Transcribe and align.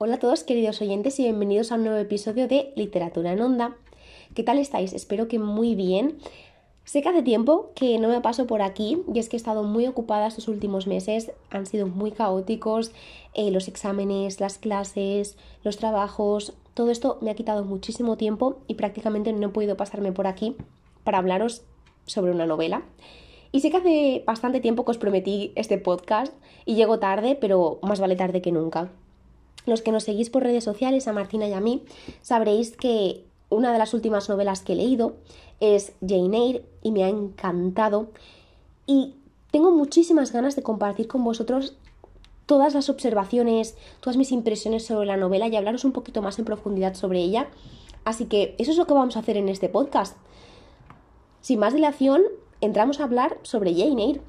Hola 0.00 0.14
a 0.14 0.18
todos 0.20 0.44
queridos 0.44 0.80
oyentes 0.80 1.18
y 1.18 1.24
bienvenidos 1.24 1.72
a 1.72 1.74
un 1.74 1.82
nuevo 1.82 1.98
episodio 1.98 2.46
de 2.46 2.72
Literatura 2.76 3.32
en 3.32 3.40
Onda. 3.40 3.76
¿Qué 4.32 4.44
tal 4.44 4.60
estáis? 4.60 4.92
Espero 4.92 5.26
que 5.26 5.40
muy 5.40 5.74
bien. 5.74 6.18
Sé 6.84 7.02
que 7.02 7.08
hace 7.08 7.24
tiempo 7.24 7.72
que 7.74 7.98
no 7.98 8.06
me 8.06 8.20
paso 8.20 8.46
por 8.46 8.62
aquí 8.62 9.02
y 9.12 9.18
es 9.18 9.28
que 9.28 9.34
he 9.34 9.38
estado 9.38 9.64
muy 9.64 9.88
ocupada 9.88 10.28
estos 10.28 10.46
últimos 10.46 10.86
meses, 10.86 11.32
han 11.50 11.66
sido 11.66 11.88
muy 11.88 12.12
caóticos, 12.12 12.92
eh, 13.34 13.50
los 13.50 13.66
exámenes, 13.66 14.38
las 14.38 14.58
clases, 14.58 15.36
los 15.64 15.78
trabajos, 15.78 16.52
todo 16.74 16.92
esto 16.92 17.18
me 17.20 17.32
ha 17.32 17.34
quitado 17.34 17.64
muchísimo 17.64 18.16
tiempo 18.16 18.60
y 18.68 18.74
prácticamente 18.74 19.32
no 19.32 19.48
he 19.48 19.50
podido 19.50 19.76
pasarme 19.76 20.12
por 20.12 20.28
aquí 20.28 20.54
para 21.02 21.18
hablaros 21.18 21.62
sobre 22.06 22.30
una 22.30 22.46
novela. 22.46 22.84
Y 23.50 23.62
sé 23.62 23.72
que 23.72 23.78
hace 23.78 24.22
bastante 24.24 24.60
tiempo 24.60 24.84
que 24.84 24.92
os 24.92 24.98
prometí 24.98 25.50
este 25.56 25.76
podcast 25.76 26.32
y 26.64 26.76
llego 26.76 27.00
tarde, 27.00 27.36
pero 27.40 27.80
más 27.82 27.98
vale 27.98 28.14
tarde 28.14 28.40
que 28.40 28.52
nunca. 28.52 28.92
Los 29.66 29.82
que 29.82 29.92
nos 29.92 30.04
seguís 30.04 30.30
por 30.30 30.42
redes 30.42 30.64
sociales, 30.64 31.08
a 31.08 31.12
Martina 31.12 31.46
y 31.46 31.52
a 31.52 31.60
mí, 31.60 31.82
sabréis 32.22 32.76
que 32.76 33.24
una 33.50 33.72
de 33.72 33.78
las 33.78 33.94
últimas 33.94 34.28
novelas 34.28 34.62
que 34.62 34.72
he 34.74 34.76
leído 34.76 35.14
es 35.60 35.92
Jane 36.06 36.36
Eyre 36.36 36.64
y 36.82 36.92
me 36.92 37.04
ha 37.04 37.08
encantado. 37.08 38.08
Y 38.86 39.14
tengo 39.50 39.70
muchísimas 39.70 40.32
ganas 40.32 40.56
de 40.56 40.62
compartir 40.62 41.08
con 41.08 41.24
vosotros 41.24 41.74
todas 42.46 42.74
las 42.74 42.88
observaciones, 42.88 43.76
todas 44.00 44.16
mis 44.16 44.32
impresiones 44.32 44.86
sobre 44.86 45.06
la 45.06 45.16
novela 45.16 45.48
y 45.48 45.56
hablaros 45.56 45.84
un 45.84 45.92
poquito 45.92 46.22
más 46.22 46.38
en 46.38 46.44
profundidad 46.44 46.94
sobre 46.94 47.20
ella. 47.20 47.48
Así 48.04 48.24
que 48.24 48.54
eso 48.58 48.70
es 48.70 48.78
lo 48.78 48.86
que 48.86 48.94
vamos 48.94 49.16
a 49.16 49.20
hacer 49.20 49.36
en 49.36 49.50
este 49.50 49.68
podcast. 49.68 50.16
Sin 51.42 51.58
más 51.58 51.74
dilación, 51.74 52.22
entramos 52.60 53.00
a 53.00 53.04
hablar 53.04 53.38
sobre 53.42 53.74
Jane 53.74 54.02
Eyre. 54.02 54.20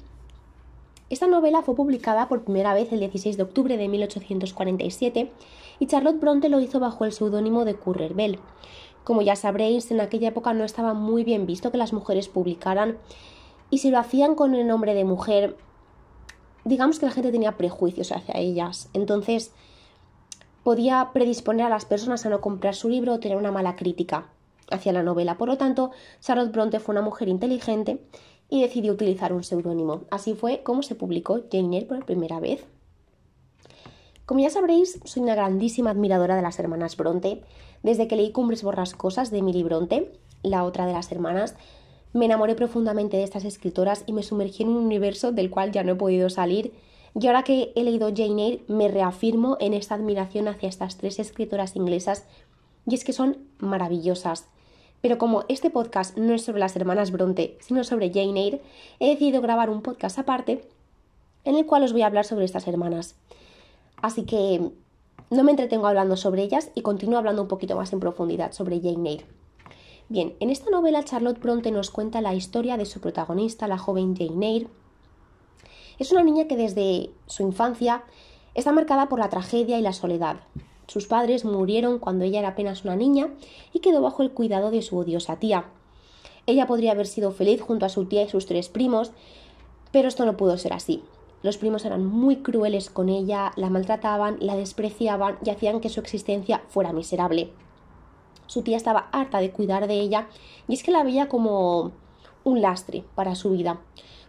Esta 1.10 1.26
novela 1.26 1.62
fue 1.62 1.74
publicada 1.74 2.28
por 2.28 2.44
primera 2.44 2.72
vez 2.72 2.92
el 2.92 3.00
16 3.00 3.36
de 3.36 3.42
octubre 3.42 3.76
de 3.76 3.88
1847 3.88 5.32
y 5.80 5.86
Charlotte 5.88 6.20
Bronte 6.20 6.48
lo 6.48 6.60
hizo 6.60 6.78
bajo 6.78 7.04
el 7.04 7.10
seudónimo 7.10 7.64
de 7.64 7.74
Currer 7.74 8.14
Bell. 8.14 8.38
Como 9.02 9.20
ya 9.20 9.34
sabréis, 9.34 9.90
en 9.90 10.00
aquella 10.00 10.28
época 10.28 10.54
no 10.54 10.62
estaba 10.62 10.94
muy 10.94 11.24
bien 11.24 11.46
visto 11.46 11.72
que 11.72 11.78
las 11.78 11.92
mujeres 11.92 12.28
publicaran 12.28 12.96
y 13.70 13.78
si 13.78 13.90
lo 13.90 13.98
hacían 13.98 14.36
con 14.36 14.54
el 14.54 14.68
nombre 14.68 14.94
de 14.94 15.04
mujer, 15.04 15.56
digamos 16.64 17.00
que 17.00 17.06
la 17.06 17.12
gente 17.12 17.32
tenía 17.32 17.56
prejuicios 17.56 18.12
hacia 18.12 18.38
ellas. 18.38 18.88
Entonces, 18.92 19.52
podía 20.62 21.10
predisponer 21.12 21.66
a 21.66 21.70
las 21.70 21.86
personas 21.86 22.24
a 22.24 22.28
no 22.28 22.40
comprar 22.40 22.76
su 22.76 22.88
libro 22.88 23.14
o 23.14 23.18
tener 23.18 23.36
una 23.36 23.50
mala 23.50 23.74
crítica 23.74 24.28
hacia 24.70 24.92
la 24.92 25.02
novela. 25.02 25.36
Por 25.36 25.48
lo 25.48 25.58
tanto, 25.58 25.90
Charlotte 26.20 26.52
Bronte 26.52 26.78
fue 26.78 26.92
una 26.92 27.02
mujer 27.02 27.28
inteligente 27.28 27.98
y 28.50 28.60
decidió 28.60 28.92
utilizar 28.92 29.32
un 29.32 29.44
seudónimo. 29.44 30.02
Así 30.10 30.34
fue 30.34 30.62
como 30.62 30.82
se 30.82 30.96
publicó 30.96 31.40
Jane 31.50 31.76
Eyre 31.76 31.86
por 31.86 32.04
primera 32.04 32.40
vez. 32.40 32.66
Como 34.26 34.40
ya 34.40 34.50
sabréis, 34.50 35.00
soy 35.04 35.22
una 35.22 35.34
grandísima 35.34 35.90
admiradora 35.90 36.36
de 36.36 36.42
las 36.42 36.58
hermanas 36.58 36.96
Bronte. 36.96 37.42
Desde 37.82 38.06
que 38.06 38.16
leí 38.16 38.32
Cumbres 38.32 38.62
Borrascosas 38.62 39.30
de 39.30 39.38
Emily 39.38 39.62
Bronte, 39.62 40.12
la 40.42 40.64
otra 40.64 40.86
de 40.86 40.92
las 40.92 41.10
hermanas, 41.10 41.54
me 42.12 42.26
enamoré 42.26 42.54
profundamente 42.54 43.16
de 43.16 43.22
estas 43.22 43.44
escritoras 43.44 44.02
y 44.06 44.12
me 44.12 44.22
sumergí 44.22 44.64
en 44.64 44.70
un 44.70 44.76
universo 44.76 45.32
del 45.32 45.50
cual 45.50 45.72
ya 45.72 45.84
no 45.84 45.92
he 45.92 45.96
podido 45.96 46.28
salir. 46.28 46.72
Y 47.18 47.26
ahora 47.26 47.42
que 47.42 47.72
he 47.74 47.82
leído 47.82 48.12
Jane 48.14 48.46
Eyre, 48.46 48.64
me 48.68 48.88
reafirmo 48.88 49.56
en 49.60 49.74
esta 49.74 49.94
admiración 49.94 50.48
hacia 50.48 50.68
estas 50.68 50.96
tres 50.96 51.18
escritoras 51.18 51.74
inglesas, 51.76 52.24
y 52.86 52.94
es 52.94 53.04
que 53.04 53.12
son 53.12 53.38
maravillosas. 53.58 54.48
Pero 55.02 55.18
como 55.18 55.44
este 55.48 55.70
podcast 55.70 56.16
no 56.16 56.34
es 56.34 56.44
sobre 56.44 56.60
las 56.60 56.76
hermanas 56.76 57.10
Bronte, 57.10 57.56
sino 57.60 57.84
sobre 57.84 58.10
Jane 58.10 58.40
Eyre, 58.40 58.62
he 58.98 59.08
decidido 59.08 59.40
grabar 59.40 59.70
un 59.70 59.82
podcast 59.82 60.18
aparte 60.18 60.64
en 61.44 61.56
el 61.56 61.66
cual 61.66 61.84
os 61.84 61.92
voy 61.92 62.02
a 62.02 62.06
hablar 62.06 62.24
sobre 62.24 62.44
estas 62.44 62.66
hermanas. 62.66 63.14
Así 64.02 64.24
que 64.24 64.70
no 65.30 65.44
me 65.44 65.52
entretengo 65.52 65.86
hablando 65.86 66.16
sobre 66.16 66.42
ellas 66.42 66.70
y 66.74 66.82
continúo 66.82 67.18
hablando 67.18 67.42
un 67.42 67.48
poquito 67.48 67.76
más 67.76 67.92
en 67.92 68.00
profundidad 68.00 68.52
sobre 68.52 68.80
Jane 68.80 69.10
Eyre. 69.10 69.26
Bien, 70.08 70.34
en 70.40 70.50
esta 70.50 70.70
novela 70.70 71.04
Charlotte 71.04 71.40
Bronte 71.40 71.70
nos 71.70 71.90
cuenta 71.90 72.20
la 72.20 72.34
historia 72.34 72.76
de 72.76 72.84
su 72.84 73.00
protagonista, 73.00 73.68
la 73.68 73.78
joven 73.78 74.16
Jane 74.16 74.46
Eyre. 74.46 74.68
Es 75.98 76.10
una 76.12 76.24
niña 76.24 76.48
que 76.48 76.56
desde 76.56 77.10
su 77.26 77.42
infancia 77.42 78.02
está 78.54 78.72
marcada 78.72 79.08
por 79.08 79.20
la 79.20 79.28
tragedia 79.28 79.78
y 79.78 79.82
la 79.82 79.92
soledad. 79.92 80.40
Sus 80.90 81.06
padres 81.06 81.44
murieron 81.44 82.00
cuando 82.00 82.24
ella 82.24 82.40
era 82.40 82.48
apenas 82.48 82.82
una 82.82 82.96
niña 82.96 83.28
y 83.72 83.78
quedó 83.78 84.02
bajo 84.02 84.24
el 84.24 84.32
cuidado 84.32 84.72
de 84.72 84.82
su 84.82 84.98
odiosa 84.98 85.36
tía. 85.36 85.66
Ella 86.46 86.66
podría 86.66 86.90
haber 86.90 87.06
sido 87.06 87.30
feliz 87.30 87.60
junto 87.60 87.86
a 87.86 87.88
su 87.88 88.06
tía 88.06 88.24
y 88.24 88.28
sus 88.28 88.46
tres 88.46 88.68
primos, 88.68 89.12
pero 89.92 90.08
esto 90.08 90.26
no 90.26 90.36
pudo 90.36 90.58
ser 90.58 90.72
así. 90.72 91.04
Los 91.44 91.58
primos 91.58 91.84
eran 91.84 92.04
muy 92.04 92.38
crueles 92.38 92.90
con 92.90 93.08
ella, 93.08 93.52
la 93.54 93.70
maltrataban, 93.70 94.38
la 94.40 94.56
despreciaban 94.56 95.38
y 95.44 95.50
hacían 95.50 95.78
que 95.78 95.90
su 95.90 96.00
existencia 96.00 96.64
fuera 96.70 96.92
miserable. 96.92 97.52
Su 98.48 98.62
tía 98.62 98.76
estaba 98.76 99.10
harta 99.12 99.38
de 99.38 99.52
cuidar 99.52 99.86
de 99.86 100.00
ella 100.00 100.26
y 100.66 100.74
es 100.74 100.82
que 100.82 100.90
la 100.90 101.04
veía 101.04 101.28
como 101.28 101.92
un 102.42 102.60
lastre 102.60 103.04
para 103.14 103.36
su 103.36 103.50
vida. 103.52 103.78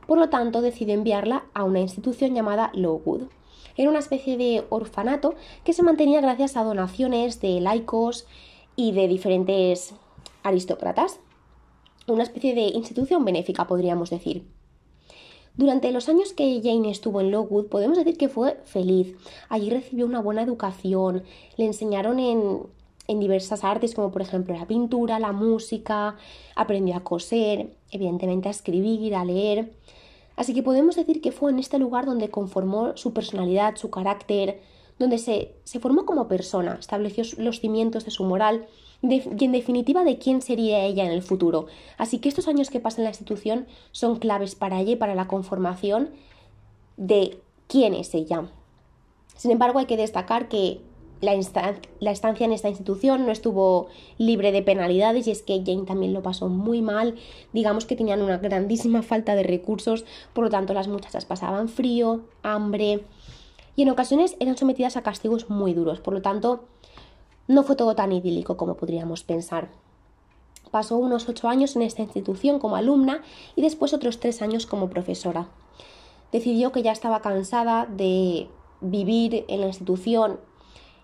Por 0.05 0.19
lo 0.19 0.29
tanto, 0.29 0.61
decidió 0.61 0.93
enviarla 0.93 1.45
a 1.55 1.63
una 1.63 1.79
institución 1.79 2.35
llamada 2.35 2.69
Lowood. 2.75 3.29
Era 3.81 3.89
una 3.89 3.97
especie 3.97 4.37
de 4.37 4.63
orfanato 4.69 5.33
que 5.63 5.73
se 5.73 5.81
mantenía 5.81 6.21
gracias 6.21 6.55
a 6.55 6.63
donaciones 6.63 7.41
de 7.41 7.59
laicos 7.61 8.27
y 8.75 8.91
de 8.91 9.07
diferentes 9.07 9.95
aristócratas. 10.43 11.19
Una 12.05 12.21
especie 12.21 12.53
de 12.53 12.61
institución 12.61 13.25
benéfica, 13.25 13.65
podríamos 13.65 14.11
decir. 14.11 14.45
Durante 15.55 15.91
los 15.91 16.09
años 16.09 16.33
que 16.33 16.61
Jane 16.63 16.91
estuvo 16.91 17.21
en 17.21 17.31
Lowood, 17.31 17.69
podemos 17.69 17.97
decir 17.97 18.19
que 18.19 18.29
fue 18.29 18.59
feliz. 18.65 19.15
Allí 19.49 19.71
recibió 19.71 20.05
una 20.05 20.21
buena 20.21 20.43
educación, 20.43 21.23
le 21.57 21.65
enseñaron 21.65 22.19
en, 22.19 22.67
en 23.07 23.19
diversas 23.19 23.63
artes, 23.63 23.95
como 23.95 24.11
por 24.11 24.21
ejemplo 24.21 24.55
la 24.55 24.67
pintura, 24.67 25.17
la 25.17 25.31
música, 25.31 26.17
aprendió 26.55 26.97
a 26.97 27.03
coser, 27.03 27.73
evidentemente 27.89 28.47
a 28.47 28.51
escribir, 28.51 29.15
a 29.15 29.25
leer. 29.25 29.71
Así 30.35 30.53
que 30.53 30.63
podemos 30.63 30.95
decir 30.95 31.21
que 31.21 31.31
fue 31.31 31.51
en 31.51 31.59
este 31.59 31.79
lugar 31.79 32.05
donde 32.05 32.29
conformó 32.29 32.95
su 32.95 33.13
personalidad, 33.13 33.75
su 33.75 33.89
carácter, 33.89 34.61
donde 34.97 35.17
se, 35.17 35.55
se 35.63 35.79
formó 35.79 36.05
como 36.05 36.27
persona, 36.27 36.77
estableció 36.79 37.23
los 37.37 37.59
cimientos 37.59 38.05
de 38.05 38.11
su 38.11 38.23
moral 38.23 38.67
y 39.01 39.45
en 39.45 39.51
definitiva 39.51 40.03
de 40.03 40.19
quién 40.19 40.41
sería 40.41 40.83
ella 40.85 41.03
en 41.03 41.11
el 41.11 41.23
futuro. 41.23 41.65
Así 41.97 42.19
que 42.19 42.29
estos 42.29 42.47
años 42.47 42.69
que 42.69 42.79
pasa 42.79 42.97
en 42.97 43.05
la 43.05 43.09
institución 43.09 43.65
son 43.91 44.19
claves 44.19 44.55
para 44.55 44.79
ella 44.79 44.91
y 44.91 44.95
para 44.95 45.15
la 45.15 45.27
conformación 45.27 46.11
de 46.97 47.39
quién 47.67 47.95
es 47.95 48.13
ella. 48.13 48.45
Sin 49.35 49.49
embargo, 49.49 49.79
hay 49.79 49.87
que 49.87 49.97
destacar 49.97 50.49
que 50.49 50.81
la, 51.21 51.33
estancia 52.11 52.45
en 52.45 52.51
esta 52.51 52.69
institución 52.69 53.25
no 53.25 53.31
estuvo 53.31 53.87
libre 54.17 54.51
de 54.51 54.63
penalidades 54.63 55.27
y 55.27 55.31
es 55.31 55.43
que 55.43 55.61
Jane 55.65 55.85
también 55.85 56.13
lo 56.13 56.23
pasó 56.23 56.49
muy 56.49 56.81
mal. 56.81 57.15
Digamos 57.53 57.85
que 57.85 57.95
tenían 57.95 58.21
una 58.21 58.39
grandísima 58.39 59.03
falta 59.03 59.35
de 59.35 59.43
recursos, 59.43 60.03
por 60.33 60.43
lo 60.43 60.49
tanto 60.49 60.73
las 60.73 60.87
muchachas 60.87 61.25
pasaban 61.25 61.69
frío, 61.69 62.21
hambre 62.43 63.05
y 63.75 63.83
en 63.83 63.89
ocasiones 63.89 64.35
eran 64.39 64.57
sometidas 64.57 64.97
a 64.97 65.03
castigos 65.03 65.49
muy 65.49 65.73
duros. 65.73 66.01
Por 66.01 66.13
lo 66.13 66.21
tanto, 66.21 66.65
no 67.47 67.63
fue 67.63 67.75
todo 67.75 67.95
tan 67.95 68.11
idílico 68.11 68.57
como 68.57 68.75
podríamos 68.75 69.23
pensar. 69.23 69.69
Pasó 70.71 70.97
unos 70.97 71.27
ocho 71.27 71.49
años 71.49 71.75
en 71.75 71.81
esta 71.83 72.01
institución 72.01 72.59
como 72.59 72.75
alumna 72.75 73.21
y 73.55 73.61
después 73.61 73.93
otros 73.93 74.19
tres 74.19 74.41
años 74.41 74.65
como 74.65 74.89
profesora. 74.89 75.49
Decidió 76.31 76.71
que 76.71 76.81
ya 76.81 76.93
estaba 76.93 77.21
cansada 77.21 77.85
de 77.85 78.47
vivir 78.79 79.45
en 79.47 79.61
la 79.61 79.67
institución 79.67 80.39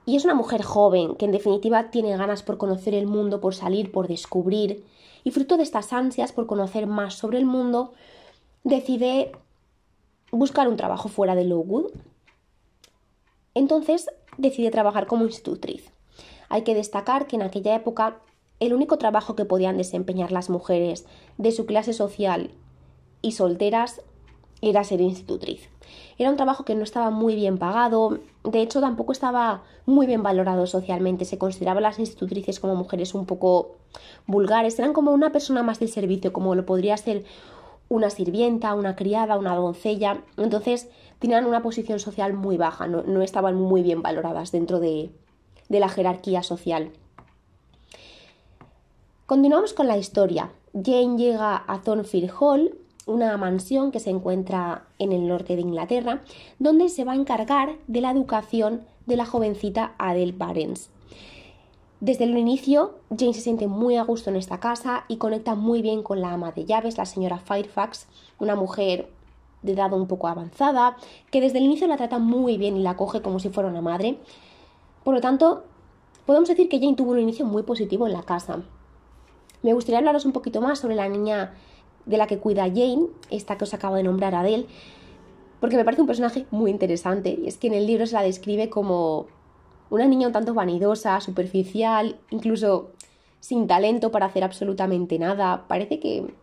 y 0.07 0.15
es 0.15 0.23
una 0.23 0.35
mujer 0.35 0.63
joven 0.63 1.15
que 1.15 1.25
en 1.25 1.33
definitiva 1.33 1.91
tiene 1.91 2.15
ganas 2.15 2.41
por 2.41 2.57
conocer 2.57 2.95
el 2.95 3.07
mundo, 3.07 3.41
por 3.41 3.53
salir, 3.53 3.91
por 3.91 4.07
descubrir. 4.07 4.85
Y 5.25 5.31
fruto 5.31 5.57
de 5.57 5.63
estas 5.63 5.91
ansias 5.91 6.31
por 6.31 6.47
conocer 6.47 6.87
más 6.87 7.15
sobre 7.15 7.39
el 7.39 7.45
mundo, 7.45 7.91
decide 8.63 9.33
buscar 10.31 10.69
un 10.69 10.77
trabajo 10.77 11.09
fuera 11.09 11.35
de 11.35 11.43
Lowood. 11.43 11.91
Entonces 13.53 14.09
decide 14.37 14.71
trabajar 14.71 15.07
como 15.07 15.25
institutriz. 15.25 15.91
Hay 16.47 16.61
que 16.61 16.73
destacar 16.73 17.27
que 17.27 17.35
en 17.35 17.41
aquella 17.41 17.75
época 17.75 18.21
el 18.61 18.73
único 18.73 18.97
trabajo 18.97 19.35
que 19.35 19.43
podían 19.43 19.75
desempeñar 19.75 20.31
las 20.31 20.49
mujeres 20.49 21.05
de 21.37 21.51
su 21.51 21.65
clase 21.65 21.91
social 21.91 22.51
y 23.21 23.33
solteras 23.33 24.01
era 24.61 24.83
ser 24.83 25.01
institutriz. 25.01 25.69
Era 26.17 26.29
un 26.29 26.35
trabajo 26.35 26.65
que 26.65 26.75
no 26.75 26.83
estaba 26.83 27.11
muy 27.11 27.35
bien 27.35 27.57
pagado, 27.57 28.19
de 28.43 28.61
hecho 28.61 28.81
tampoco 28.81 29.11
estaba 29.11 29.63
muy 29.85 30.07
bien 30.07 30.23
valorado 30.23 30.65
socialmente, 30.65 31.25
se 31.25 31.37
consideraba 31.37 31.79
las 31.79 31.99
institutrices 31.99 32.59
como 32.59 32.75
mujeres 32.75 33.13
un 33.13 33.25
poco 33.25 33.75
vulgares, 34.25 34.79
eran 34.79 34.93
como 34.93 35.11
una 35.11 35.31
persona 35.31 35.63
más 35.63 35.79
del 35.79 35.89
servicio, 35.89 36.33
como 36.33 36.55
lo 36.55 36.65
podría 36.65 36.97
ser 36.97 37.23
una 37.89 38.09
sirvienta, 38.09 38.73
una 38.73 38.95
criada, 38.95 39.37
una 39.37 39.55
doncella, 39.55 40.23
entonces 40.37 40.89
tenían 41.19 41.45
una 41.45 41.61
posición 41.61 41.99
social 41.99 42.33
muy 42.33 42.57
baja, 42.57 42.87
no, 42.87 43.21
estaban 43.21 43.55
muy 43.55 43.81
bien 43.81 44.01
valoradas 44.01 44.51
dentro 44.51 44.79
de, 44.79 45.11
de 45.69 45.79
la 45.79 45.89
jerarquía 45.89 46.43
social. 46.43 46.91
Continuamos 49.25 49.73
con 49.73 49.87
la 49.87 49.97
historia. 49.97 50.51
Jane 50.73 51.17
llega 51.17 51.63
a 51.67 51.81
Thornfield 51.81 52.31
Hall 52.39 52.77
una 53.07 53.35
mansión 53.37 53.91
que 53.91 53.99
se 53.99 54.09
encuentra 54.09 54.85
en 54.99 55.11
el 55.11 55.27
norte 55.27 55.55
de 55.55 55.61
Inglaterra, 55.61 56.21
donde 56.59 56.89
se 56.89 57.03
va 57.03 57.13
a 57.13 57.15
encargar 57.15 57.77
de 57.87 58.01
la 58.01 58.11
educación 58.11 58.83
de 59.05 59.15
la 59.15 59.25
jovencita 59.25 59.95
Adele 59.97 60.33
Barnes. 60.33 60.91
Desde 61.99 62.25
el 62.25 62.37
inicio, 62.37 62.99
Jane 63.09 63.33
se 63.33 63.41
siente 63.41 63.67
muy 63.67 63.95
a 63.95 64.03
gusto 64.03 64.29
en 64.29 64.35
esta 64.35 64.59
casa 64.59 65.05
y 65.07 65.17
conecta 65.17 65.55
muy 65.55 65.81
bien 65.81 66.03
con 66.03 66.21
la 66.21 66.31
ama 66.31 66.51
de 66.51 66.65
llaves, 66.65 66.97
la 66.97 67.05
señora 67.05 67.39
Fairfax, 67.39 68.07
una 68.37 68.55
mujer 68.55 69.09
de 69.63 69.73
edad 69.73 69.91
un 69.93 70.07
poco 70.07 70.27
avanzada, 70.27 70.97
que 71.31 71.41
desde 71.41 71.57
el 71.57 71.63
inicio 71.63 71.87
la 71.87 71.97
trata 71.97 72.19
muy 72.19 72.57
bien 72.57 72.77
y 72.77 72.83
la 72.83 72.95
coge 72.95 73.23
como 73.23 73.39
si 73.39 73.49
fuera 73.49 73.69
una 73.69 73.81
madre. 73.81 74.19
Por 75.03 75.15
lo 75.15 75.21
tanto, 75.21 75.63
podemos 76.27 76.49
decir 76.49 76.69
que 76.69 76.79
Jane 76.79 76.95
tuvo 76.95 77.13
un 77.13 77.19
inicio 77.19 77.45
muy 77.45 77.63
positivo 77.63 78.05
en 78.05 78.13
la 78.13 78.21
casa. 78.21 78.61
Me 79.63 79.73
gustaría 79.73 79.97
hablaros 79.97 80.25
un 80.25 80.33
poquito 80.33 80.61
más 80.61 80.77
sobre 80.77 80.95
la 80.95 81.09
niña 81.09 81.55
de 82.07 82.17
la 82.17 82.25
que 82.25 82.39
cuida 82.39 82.63
Jane, 82.63 83.07
esta 83.29 83.57
que 83.57 83.65
os 83.65 83.73
acabo 83.73 83.95
de 83.95 84.03
nombrar 84.03 84.33
Adele, 84.33 84.65
porque 85.59 85.75
me 85.75 85.85
parece 85.85 86.01
un 86.01 86.07
personaje 86.07 86.45
muy 86.51 86.71
interesante 86.71 87.37
y 87.41 87.47
es 87.47 87.57
que 87.57 87.67
en 87.67 87.73
el 87.73 87.85
libro 87.85 88.05
se 88.07 88.13
la 88.13 88.23
describe 88.23 88.69
como 88.69 89.27
una 89.89 90.05
niña 90.05 90.27
un 90.27 90.33
tanto 90.33 90.53
vanidosa, 90.53 91.19
superficial, 91.21 92.17
incluso 92.29 92.91
sin 93.39 93.67
talento 93.67 94.11
para 94.11 94.25
hacer 94.25 94.43
absolutamente 94.43 95.17
nada. 95.19 95.65
Parece 95.67 95.99
que 95.99 96.33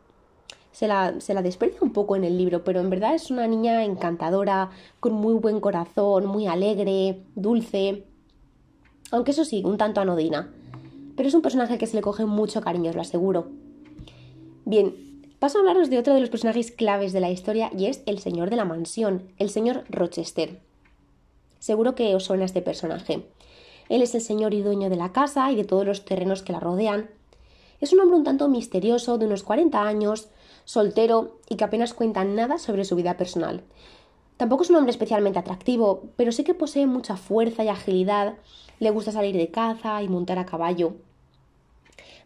se 0.72 0.88
la, 0.88 1.20
se 1.20 1.34
la 1.34 1.42
desprecia 1.42 1.78
un 1.82 1.92
poco 1.92 2.16
en 2.16 2.24
el 2.24 2.38
libro, 2.38 2.64
pero 2.64 2.80
en 2.80 2.90
verdad 2.90 3.14
es 3.14 3.30
una 3.30 3.46
niña 3.46 3.84
encantadora, 3.84 4.70
con 5.00 5.12
muy 5.12 5.34
buen 5.34 5.60
corazón, 5.60 6.26
muy 6.26 6.46
alegre, 6.46 7.20
dulce, 7.34 8.04
aunque 9.10 9.30
eso 9.30 9.44
sí, 9.44 9.62
un 9.64 9.76
tanto 9.76 10.00
anodina. 10.00 10.52
Pero 11.16 11.28
es 11.28 11.34
un 11.34 11.42
personaje 11.42 11.78
que 11.78 11.86
se 11.86 11.94
le 11.94 12.02
coge 12.02 12.24
mucho 12.24 12.60
cariño, 12.60 12.90
os 12.90 12.96
lo 12.96 13.02
aseguro. 13.02 13.46
Bien, 14.64 15.13
paso 15.44 15.58
a 15.58 15.60
hablaros 15.60 15.90
de 15.90 15.98
otro 15.98 16.14
de 16.14 16.20
los 16.20 16.30
personajes 16.30 16.70
claves 16.70 17.12
de 17.12 17.20
la 17.20 17.30
historia 17.30 17.70
y 17.76 17.84
es 17.84 18.02
el 18.06 18.18
señor 18.18 18.48
de 18.48 18.56
la 18.56 18.64
mansión, 18.64 19.30
el 19.36 19.50
señor 19.50 19.84
Rochester. 19.90 20.58
Seguro 21.58 21.94
que 21.94 22.14
os 22.14 22.24
suena 22.24 22.46
este 22.46 22.62
personaje. 22.62 23.26
Él 23.90 24.00
es 24.00 24.14
el 24.14 24.22
señor 24.22 24.54
y 24.54 24.62
dueño 24.62 24.88
de 24.88 24.96
la 24.96 25.12
casa 25.12 25.52
y 25.52 25.54
de 25.54 25.64
todos 25.64 25.84
los 25.84 26.06
terrenos 26.06 26.42
que 26.42 26.54
la 26.54 26.60
rodean. 26.60 27.10
Es 27.82 27.92
un 27.92 28.00
hombre 28.00 28.16
un 28.16 28.24
tanto 28.24 28.48
misterioso, 28.48 29.18
de 29.18 29.26
unos 29.26 29.42
40 29.42 29.82
años, 29.82 30.28
soltero 30.64 31.36
y 31.50 31.56
que 31.56 31.64
apenas 31.64 31.92
cuenta 31.92 32.24
nada 32.24 32.56
sobre 32.56 32.86
su 32.86 32.96
vida 32.96 33.18
personal. 33.18 33.64
Tampoco 34.38 34.62
es 34.62 34.70
un 34.70 34.76
hombre 34.76 34.92
especialmente 34.92 35.40
atractivo, 35.40 36.04
pero 36.16 36.32
sí 36.32 36.44
que 36.44 36.54
posee 36.54 36.86
mucha 36.86 37.18
fuerza 37.18 37.64
y 37.64 37.68
agilidad, 37.68 38.36
le 38.80 38.88
gusta 38.88 39.12
salir 39.12 39.36
de 39.36 39.50
caza 39.50 40.02
y 40.02 40.08
montar 40.08 40.38
a 40.38 40.46
caballo. 40.46 40.94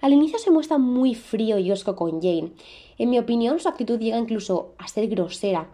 Al 0.00 0.12
inicio 0.12 0.38
se 0.38 0.50
muestra 0.50 0.78
muy 0.78 1.14
frío 1.14 1.58
y 1.58 1.72
osco 1.72 1.96
con 1.96 2.22
Jane. 2.22 2.52
En 2.98 3.10
mi 3.10 3.18
opinión, 3.18 3.58
su 3.58 3.68
actitud 3.68 3.98
llega 3.98 4.18
incluso 4.18 4.74
a 4.78 4.88
ser 4.88 5.08
grosera, 5.08 5.68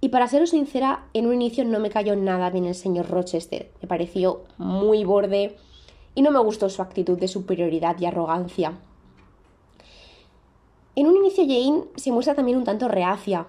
y 0.00 0.10
para 0.10 0.28
ser 0.28 0.46
sincera, 0.46 1.06
en 1.14 1.26
un 1.26 1.34
inicio 1.34 1.64
no 1.64 1.80
me 1.80 1.90
cayó 1.90 2.16
nada 2.16 2.50
bien 2.50 2.66
el 2.66 2.74
señor 2.74 3.08
Rochester. 3.08 3.70
Me 3.80 3.88
pareció 3.88 4.42
muy 4.58 5.04
borde 5.04 5.56
y 6.14 6.22
no 6.22 6.30
me 6.30 6.38
gustó 6.38 6.68
su 6.68 6.82
actitud 6.82 7.18
de 7.18 7.28
superioridad 7.28 7.98
y 7.98 8.06
arrogancia. 8.06 8.78
En 10.94 11.06
un 11.06 11.16
inicio 11.16 11.44
Jane 11.44 11.84
se 11.96 12.12
muestra 12.12 12.34
también 12.34 12.58
un 12.58 12.64
tanto 12.64 12.88
reacia 12.88 13.46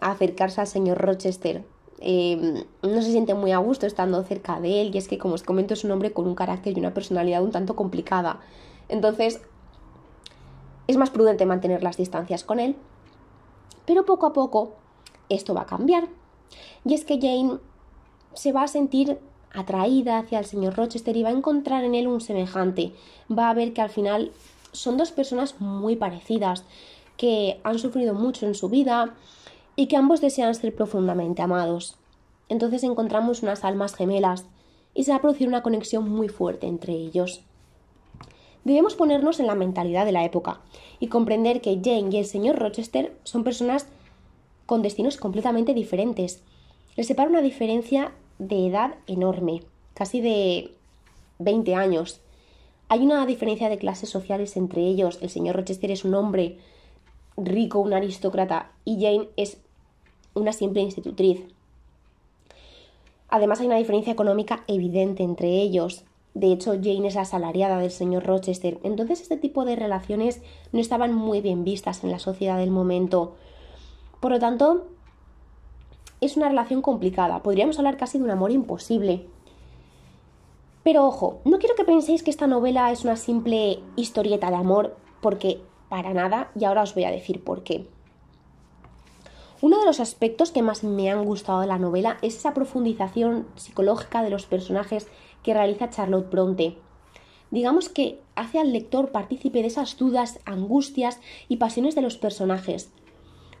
a 0.00 0.10
acercarse 0.10 0.60
al 0.60 0.66
señor 0.66 0.98
Rochester. 0.98 1.64
Em, 2.00 2.64
no 2.82 3.00
se 3.00 3.10
siente 3.10 3.34
muy 3.34 3.52
a 3.52 3.58
gusto 3.58 3.86
estando 3.86 4.22
cerca 4.24 4.60
de 4.60 4.82
él 4.82 4.90
y 4.94 4.98
es 4.98 5.06
que, 5.06 5.16
como 5.16 5.34
os 5.34 5.42
comento, 5.42 5.74
es 5.74 5.84
un 5.84 5.92
hombre 5.92 6.12
con 6.12 6.26
un 6.26 6.34
carácter 6.34 6.76
y 6.76 6.80
una 6.80 6.92
personalidad 6.92 7.42
un 7.42 7.52
tanto 7.52 7.76
complicada. 7.76 8.40
Entonces, 8.88 9.40
es 10.86 10.96
más 10.96 11.10
prudente 11.10 11.46
mantener 11.46 11.82
las 11.82 11.96
distancias 11.96 12.44
con 12.44 12.60
él. 12.60 12.76
Pero 13.86 14.04
poco 14.04 14.26
a 14.26 14.32
poco 14.32 14.74
esto 15.28 15.54
va 15.54 15.62
a 15.62 15.66
cambiar. 15.66 16.08
Y 16.84 16.94
es 16.94 17.04
que 17.04 17.20
Jane 17.20 17.58
se 18.34 18.52
va 18.52 18.62
a 18.62 18.68
sentir 18.68 19.18
atraída 19.52 20.18
hacia 20.18 20.38
el 20.38 20.44
señor 20.44 20.74
Rochester 20.74 21.16
y 21.16 21.22
va 21.22 21.28
a 21.28 21.32
encontrar 21.32 21.84
en 21.84 21.94
él 21.94 22.08
un 22.08 22.20
semejante. 22.20 22.92
Va 23.30 23.50
a 23.50 23.54
ver 23.54 23.72
que 23.72 23.80
al 23.80 23.90
final 23.90 24.32
son 24.72 24.96
dos 24.96 25.12
personas 25.12 25.60
muy 25.60 25.96
parecidas, 25.96 26.64
que 27.16 27.60
han 27.62 27.78
sufrido 27.78 28.14
mucho 28.14 28.46
en 28.46 28.54
su 28.54 28.68
vida 28.68 29.14
y 29.76 29.86
que 29.86 29.96
ambos 29.96 30.20
desean 30.20 30.54
ser 30.54 30.74
profundamente 30.74 31.42
amados. 31.42 31.96
Entonces 32.48 32.82
encontramos 32.82 33.42
unas 33.42 33.64
almas 33.64 33.94
gemelas 33.94 34.44
y 34.92 35.04
se 35.04 35.12
va 35.12 35.18
a 35.18 35.20
producir 35.20 35.48
una 35.48 35.62
conexión 35.62 36.08
muy 36.08 36.28
fuerte 36.28 36.66
entre 36.66 36.92
ellos. 36.92 37.42
Debemos 38.64 38.94
ponernos 38.94 39.40
en 39.40 39.46
la 39.46 39.54
mentalidad 39.54 40.06
de 40.06 40.12
la 40.12 40.24
época 40.24 40.60
y 40.98 41.08
comprender 41.08 41.60
que 41.60 41.80
Jane 41.82 42.08
y 42.10 42.18
el 42.18 42.24
señor 42.24 42.58
Rochester 42.58 43.14
son 43.22 43.44
personas 43.44 43.86
con 44.66 44.80
destinos 44.80 45.18
completamente 45.18 45.74
diferentes. 45.74 46.42
Les 46.96 47.06
separa 47.06 47.28
una 47.28 47.42
diferencia 47.42 48.12
de 48.38 48.66
edad 48.66 48.94
enorme, 49.06 49.62
casi 49.92 50.20
de 50.20 50.72
20 51.38 51.74
años. 51.74 52.20
Hay 52.88 53.00
una 53.00 53.26
diferencia 53.26 53.68
de 53.68 53.78
clases 53.78 54.08
sociales 54.08 54.56
entre 54.56 54.82
ellos. 54.82 55.18
El 55.20 55.30
señor 55.30 55.56
Rochester 55.56 55.90
es 55.90 56.04
un 56.04 56.14
hombre 56.14 56.58
rico, 57.36 57.80
un 57.80 57.92
aristócrata, 57.92 58.70
y 58.84 59.02
Jane 59.02 59.28
es 59.36 59.58
una 60.34 60.52
simple 60.52 60.80
institutriz. 60.80 61.42
Además 63.28 63.60
hay 63.60 63.66
una 63.66 63.76
diferencia 63.76 64.12
económica 64.12 64.64
evidente 64.68 65.22
entre 65.22 65.48
ellos. 65.48 66.04
De 66.34 66.52
hecho, 66.52 66.72
Jane 66.72 67.06
es 67.06 67.14
la 67.14 67.22
asalariada 67.22 67.78
del 67.78 67.92
señor 67.92 68.24
Rochester. 68.24 68.78
Entonces, 68.82 69.20
este 69.20 69.36
tipo 69.36 69.64
de 69.64 69.76
relaciones 69.76 70.42
no 70.72 70.80
estaban 70.80 71.14
muy 71.14 71.40
bien 71.40 71.62
vistas 71.62 72.02
en 72.02 72.10
la 72.10 72.18
sociedad 72.18 72.58
del 72.58 72.72
momento. 72.72 73.36
Por 74.20 74.32
lo 74.32 74.40
tanto, 74.40 74.88
es 76.20 76.36
una 76.36 76.48
relación 76.48 76.82
complicada, 76.82 77.42
podríamos 77.42 77.78
hablar 77.78 77.96
casi 77.96 78.18
de 78.18 78.24
un 78.24 78.30
amor 78.30 78.50
imposible. 78.50 79.26
Pero 80.82 81.06
ojo, 81.06 81.40
no 81.44 81.58
quiero 81.58 81.76
que 81.76 81.84
penséis 81.84 82.22
que 82.22 82.30
esta 82.30 82.46
novela 82.46 82.90
es 82.90 83.04
una 83.04 83.16
simple 83.16 83.80
historieta 83.96 84.50
de 84.50 84.56
amor, 84.56 84.96
porque 85.20 85.60
para 85.88 86.12
nada, 86.12 86.50
y 86.58 86.64
ahora 86.64 86.82
os 86.82 86.94
voy 86.94 87.04
a 87.04 87.10
decir 87.10 87.44
por 87.44 87.62
qué. 87.62 87.86
Uno 89.60 89.78
de 89.78 89.86
los 89.86 90.00
aspectos 90.00 90.50
que 90.50 90.62
más 90.62 90.84
me 90.84 91.10
han 91.10 91.24
gustado 91.24 91.60
de 91.60 91.66
la 91.66 91.78
novela 91.78 92.18
es 92.20 92.36
esa 92.36 92.52
profundización 92.52 93.46
psicológica 93.56 94.22
de 94.22 94.28
los 94.28 94.44
personajes 94.44 95.06
que 95.44 95.54
realiza 95.54 95.90
Charlotte 95.90 96.28
Bronte. 96.28 96.76
Digamos 97.52 97.88
que 97.88 98.20
hace 98.34 98.58
al 98.58 98.72
lector 98.72 99.12
partícipe 99.12 99.60
de 99.60 99.68
esas 99.68 99.96
dudas, 99.96 100.40
angustias 100.44 101.20
y 101.48 101.58
pasiones 101.58 101.94
de 101.94 102.02
los 102.02 102.16
personajes, 102.16 102.90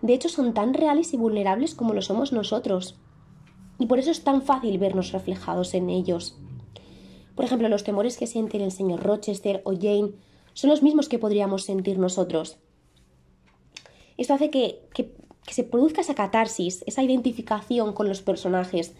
de 0.04 0.12
hecho 0.12 0.28
son 0.28 0.52
tan 0.52 0.74
reales 0.74 1.14
y 1.14 1.16
vulnerables 1.16 1.74
como 1.74 1.94
lo 1.94 2.02
somos 2.02 2.30
nosotros. 2.30 2.96
Y 3.78 3.86
por 3.86 3.98
eso 3.98 4.10
es 4.10 4.22
tan 4.22 4.42
fácil 4.42 4.76
vernos 4.76 5.12
reflejados 5.12 5.72
en 5.72 5.88
ellos. 5.88 6.36
Por 7.34 7.46
ejemplo, 7.46 7.70
los 7.70 7.84
temores 7.84 8.18
que 8.18 8.26
sienten 8.26 8.60
el 8.60 8.70
señor 8.70 9.02
Rochester 9.02 9.62
o 9.64 9.72
Jane 9.72 10.12
son 10.52 10.68
los 10.68 10.82
mismos 10.82 11.08
que 11.08 11.18
podríamos 11.18 11.64
sentir 11.64 11.98
nosotros. 11.98 12.58
Esto 14.18 14.34
hace 14.34 14.50
que, 14.50 14.82
que, 14.92 15.10
se 15.50 15.64
produzca 15.64 16.02
esa 16.02 16.14
catarsis, 16.14 16.84
esa 16.86 17.02
identificación 17.02 17.94
con 17.94 18.06
los 18.06 18.20
personajes. 18.20 18.94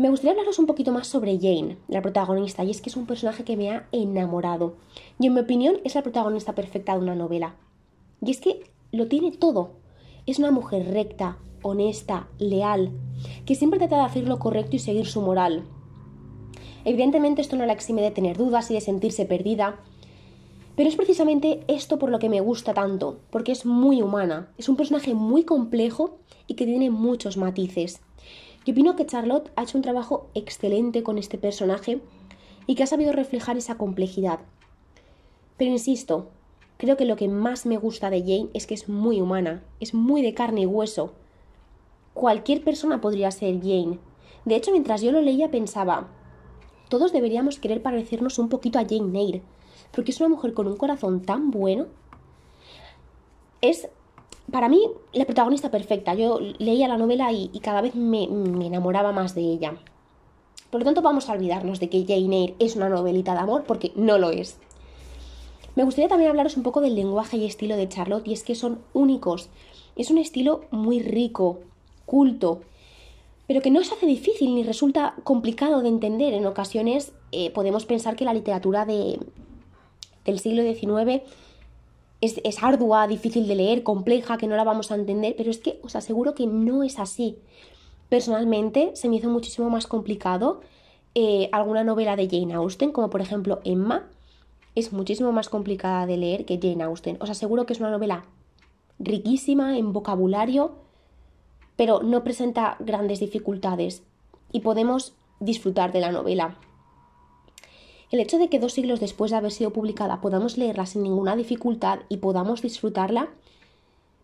Me 0.00 0.10
gustaría 0.10 0.30
hablaros 0.30 0.60
un 0.60 0.66
poquito 0.66 0.92
más 0.92 1.08
sobre 1.08 1.40
Jane, 1.40 1.76
la 1.88 2.00
protagonista, 2.02 2.62
y 2.62 2.70
es 2.70 2.80
que 2.80 2.88
es 2.88 2.96
un 2.96 3.06
personaje 3.06 3.42
que 3.42 3.56
me 3.56 3.72
ha 3.72 3.88
enamorado. 3.90 4.76
Y 5.18 5.26
en 5.26 5.34
mi 5.34 5.40
opinión 5.40 5.78
es 5.82 5.96
la 5.96 6.02
protagonista 6.02 6.54
perfecta 6.54 6.92
de 6.92 7.00
una 7.00 7.16
novela. 7.16 7.56
Y 8.24 8.30
es 8.30 8.40
que 8.40 8.62
lo 8.92 9.08
tiene 9.08 9.32
todo. 9.32 9.72
Es 10.24 10.38
una 10.38 10.52
mujer 10.52 10.92
recta, 10.92 11.38
honesta, 11.62 12.28
leal, 12.38 12.92
que 13.44 13.56
siempre 13.56 13.80
trata 13.80 13.96
de 13.96 14.02
hacer 14.02 14.28
lo 14.28 14.38
correcto 14.38 14.76
y 14.76 14.78
seguir 14.78 15.06
su 15.06 15.20
moral. 15.20 15.64
Evidentemente 16.84 17.42
esto 17.42 17.56
no 17.56 17.66
la 17.66 17.72
exime 17.72 18.00
de 18.00 18.12
tener 18.12 18.36
dudas 18.36 18.70
y 18.70 18.74
de 18.74 18.80
sentirse 18.80 19.26
perdida, 19.26 19.80
pero 20.76 20.88
es 20.88 20.94
precisamente 20.94 21.64
esto 21.66 21.98
por 21.98 22.10
lo 22.10 22.20
que 22.20 22.28
me 22.28 22.40
gusta 22.40 22.72
tanto, 22.72 23.18
porque 23.30 23.50
es 23.50 23.66
muy 23.66 24.00
humana, 24.00 24.48
es 24.58 24.68
un 24.68 24.76
personaje 24.76 25.12
muy 25.14 25.42
complejo 25.42 26.18
y 26.46 26.54
que 26.54 26.66
tiene 26.66 26.88
muchos 26.88 27.36
matices. 27.36 28.00
Yo 28.64 28.72
opino 28.72 28.96
que 28.96 29.06
Charlotte 29.06 29.50
ha 29.56 29.62
hecho 29.62 29.78
un 29.78 29.82
trabajo 29.82 30.28
excelente 30.34 31.02
con 31.02 31.18
este 31.18 31.38
personaje 31.38 32.00
y 32.66 32.74
que 32.74 32.82
ha 32.82 32.86
sabido 32.86 33.12
reflejar 33.12 33.56
esa 33.56 33.76
complejidad. 33.76 34.40
Pero 35.56 35.70
insisto, 35.70 36.28
Creo 36.78 36.96
que 36.96 37.04
lo 37.04 37.16
que 37.16 37.26
más 37.26 37.66
me 37.66 37.76
gusta 37.76 38.08
de 38.08 38.20
Jane 38.20 38.50
es 38.54 38.68
que 38.68 38.74
es 38.74 38.88
muy 38.88 39.20
humana, 39.20 39.64
es 39.80 39.94
muy 39.94 40.22
de 40.22 40.32
carne 40.32 40.60
y 40.60 40.66
hueso. 40.66 41.12
Cualquier 42.14 42.62
persona 42.62 43.00
podría 43.00 43.32
ser 43.32 43.58
Jane. 43.60 43.98
De 44.44 44.54
hecho, 44.54 44.70
mientras 44.70 45.02
yo 45.02 45.10
lo 45.10 45.20
leía 45.20 45.50
pensaba, 45.50 46.06
todos 46.88 47.12
deberíamos 47.12 47.58
querer 47.58 47.82
parecernos 47.82 48.38
un 48.38 48.48
poquito 48.48 48.78
a 48.78 48.86
Jane 48.88 49.18
Eyre, 49.18 49.42
porque 49.92 50.12
es 50.12 50.20
una 50.20 50.28
mujer 50.28 50.54
con 50.54 50.68
un 50.68 50.76
corazón 50.76 51.22
tan 51.22 51.50
bueno. 51.50 51.86
Es, 53.60 53.88
para 54.50 54.68
mí, 54.68 54.80
la 55.12 55.24
protagonista 55.24 55.70
perfecta. 55.70 56.14
Yo 56.14 56.40
leía 56.58 56.88
la 56.88 56.96
novela 56.96 57.32
y, 57.32 57.48
cada 57.60 57.80
vez 57.80 57.94
me, 57.94 58.28
me 58.28 58.66
enamoraba 58.66 59.12
más 59.12 59.34
de 59.34 59.42
ella. 59.42 59.74
Por 60.70 60.80
lo 60.80 60.84
tanto, 60.84 61.02
vamos 61.02 61.28
a 61.28 61.32
olvidarnos 61.32 61.80
de 61.80 61.88
que 61.88 62.04
Jane 62.06 62.42
Eyre 62.42 62.54
es 62.58 62.76
una 62.76 62.88
novelita 62.88 63.32
de 63.32 63.40
amor, 63.40 63.64
porque 63.66 63.92
no 63.94 64.18
lo 64.18 64.30
es. 64.30 64.58
Me 65.76 65.84
gustaría 65.84 66.08
también 66.08 66.30
hablaros 66.30 66.56
un 66.56 66.62
poco 66.62 66.80
del 66.80 66.94
lenguaje 66.94 67.36
y 67.36 67.46
estilo 67.46 67.76
de 67.76 67.88
Charlotte, 67.88 68.26
y 68.26 68.32
es 68.32 68.42
que 68.42 68.54
son 68.54 68.80
únicos. 68.92 69.48
Es 69.96 70.10
un 70.10 70.18
estilo 70.18 70.62
muy 70.70 71.00
rico, 71.00 71.60
culto. 72.04 72.62
pero 73.46 73.62
que 73.62 73.70
no 73.70 73.82
se 73.82 73.94
hace 73.94 74.06
difícil 74.06 74.54
ni 74.54 74.62
resulta 74.62 75.14
complicado 75.24 75.80
de 75.80 75.88
entender. 75.88 76.34
En 76.34 76.46
ocasiones 76.46 77.12
eh, 77.32 77.50
podemos 77.50 77.86
pensar 77.86 78.16
que 78.16 78.24
la 78.24 78.34
literatura 78.34 78.84
de, 78.84 79.18
del 80.24 80.38
siglo 80.38 80.62
XIX 80.62 81.22
es, 82.20 82.40
es, 82.44 82.62
ardua, 82.62 83.06
difícil 83.06 83.46
de 83.46 83.54
leer, 83.54 83.82
compleja, 83.82 84.38
que 84.38 84.46
no 84.46 84.56
la 84.56 84.64
vamos 84.64 84.90
a 84.90 84.94
entender, 84.94 85.34
pero 85.36 85.50
es 85.50 85.58
que 85.58 85.78
os 85.82 85.96
aseguro 85.96 86.34
que 86.34 86.46
no 86.46 86.82
es 86.82 86.98
así. 86.98 87.38
Personalmente 88.08 88.92
se 88.94 89.08
me 89.08 89.16
hizo 89.16 89.28
muchísimo 89.28 89.70
más 89.70 89.86
complicado 89.86 90.60
eh, 91.14 91.48
alguna 91.52 91.84
novela 91.84 92.16
de 92.16 92.28
Jane 92.28 92.54
Austen, 92.54 92.92
como 92.92 93.10
por 93.10 93.20
ejemplo 93.20 93.60
Emma, 93.64 94.08
es 94.74 94.92
muchísimo 94.92 95.32
más 95.32 95.48
complicada 95.48 96.06
de 96.06 96.16
leer 96.16 96.44
que 96.44 96.58
Jane 96.62 96.84
Austen. 96.84 97.16
Os 97.20 97.30
aseguro 97.30 97.66
que 97.66 97.72
es 97.72 97.80
una 97.80 97.90
novela 97.90 98.24
riquísima 98.98 99.78
en 99.78 99.92
vocabulario, 99.92 100.76
pero 101.76 102.02
no 102.02 102.22
presenta 102.22 102.76
grandes 102.78 103.20
dificultades 103.20 104.02
y 104.52 104.60
podemos 104.60 105.14
disfrutar 105.40 105.92
de 105.92 106.00
la 106.00 106.12
novela. 106.12 106.56
El 108.10 108.20
hecho 108.20 108.38
de 108.38 108.48
que 108.48 108.58
dos 108.58 108.72
siglos 108.72 109.00
después 109.00 109.30
de 109.30 109.36
haber 109.36 109.52
sido 109.52 109.72
publicada 109.72 110.20
podamos 110.20 110.56
leerla 110.56 110.86
sin 110.86 111.02
ninguna 111.02 111.36
dificultad 111.36 112.00
y 112.08 112.18
podamos 112.18 112.62
disfrutarla, 112.62 113.28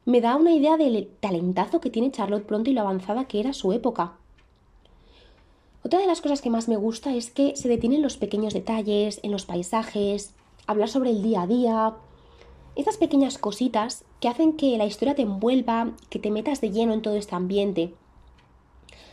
me 0.07 0.21
da 0.21 0.37
una 0.37 0.53
idea 0.53 0.77
del 0.77 1.09
talentazo 1.21 1.81
que 1.81 1.91
tiene 1.91 2.11
Charlotte 2.11 2.47
Pronto 2.47 2.71
y 2.71 2.75
lo 2.75 2.81
avanzada 2.81 3.27
que 3.27 3.41
era 3.41 3.53
su 3.53 3.73
época. 3.73 4.15
Otra 5.83 5.99
de 5.99 6.07
las 6.07 6.23
cosas 6.23 6.41
que 6.41 6.49
más 6.49 6.67
me 6.67 6.79
gusta 6.79 7.15
es 7.15 7.31
que 7.31 7.57
se 7.57 7.69
detienen 7.69 8.01
los 8.01 8.17
pequeños 8.17 8.55
detalles, 8.55 9.21
en 9.23 9.31
los 9.31 9.45
paisajes, 9.45 10.35
hablar 10.67 10.89
sobre 10.89 11.11
el 11.11 11.23
día 11.23 11.43
a 11.43 11.47
día, 11.47 11.95
estas 12.77 12.97
pequeñas 12.97 13.37
cositas 13.37 14.05
que 14.21 14.29
hacen 14.29 14.55
que 14.55 14.79
la 14.79 14.87
historia 14.87 15.15
te 15.15 15.23
envuelva, 15.23 15.93
que 16.09 16.19
te 16.19 16.31
metas 16.31 16.63
de 16.63 16.71
lleno 16.71 16.95
en 16.95 17.03
todo 17.03 17.17
este 17.17 17.35
ambiente. 17.35 17.95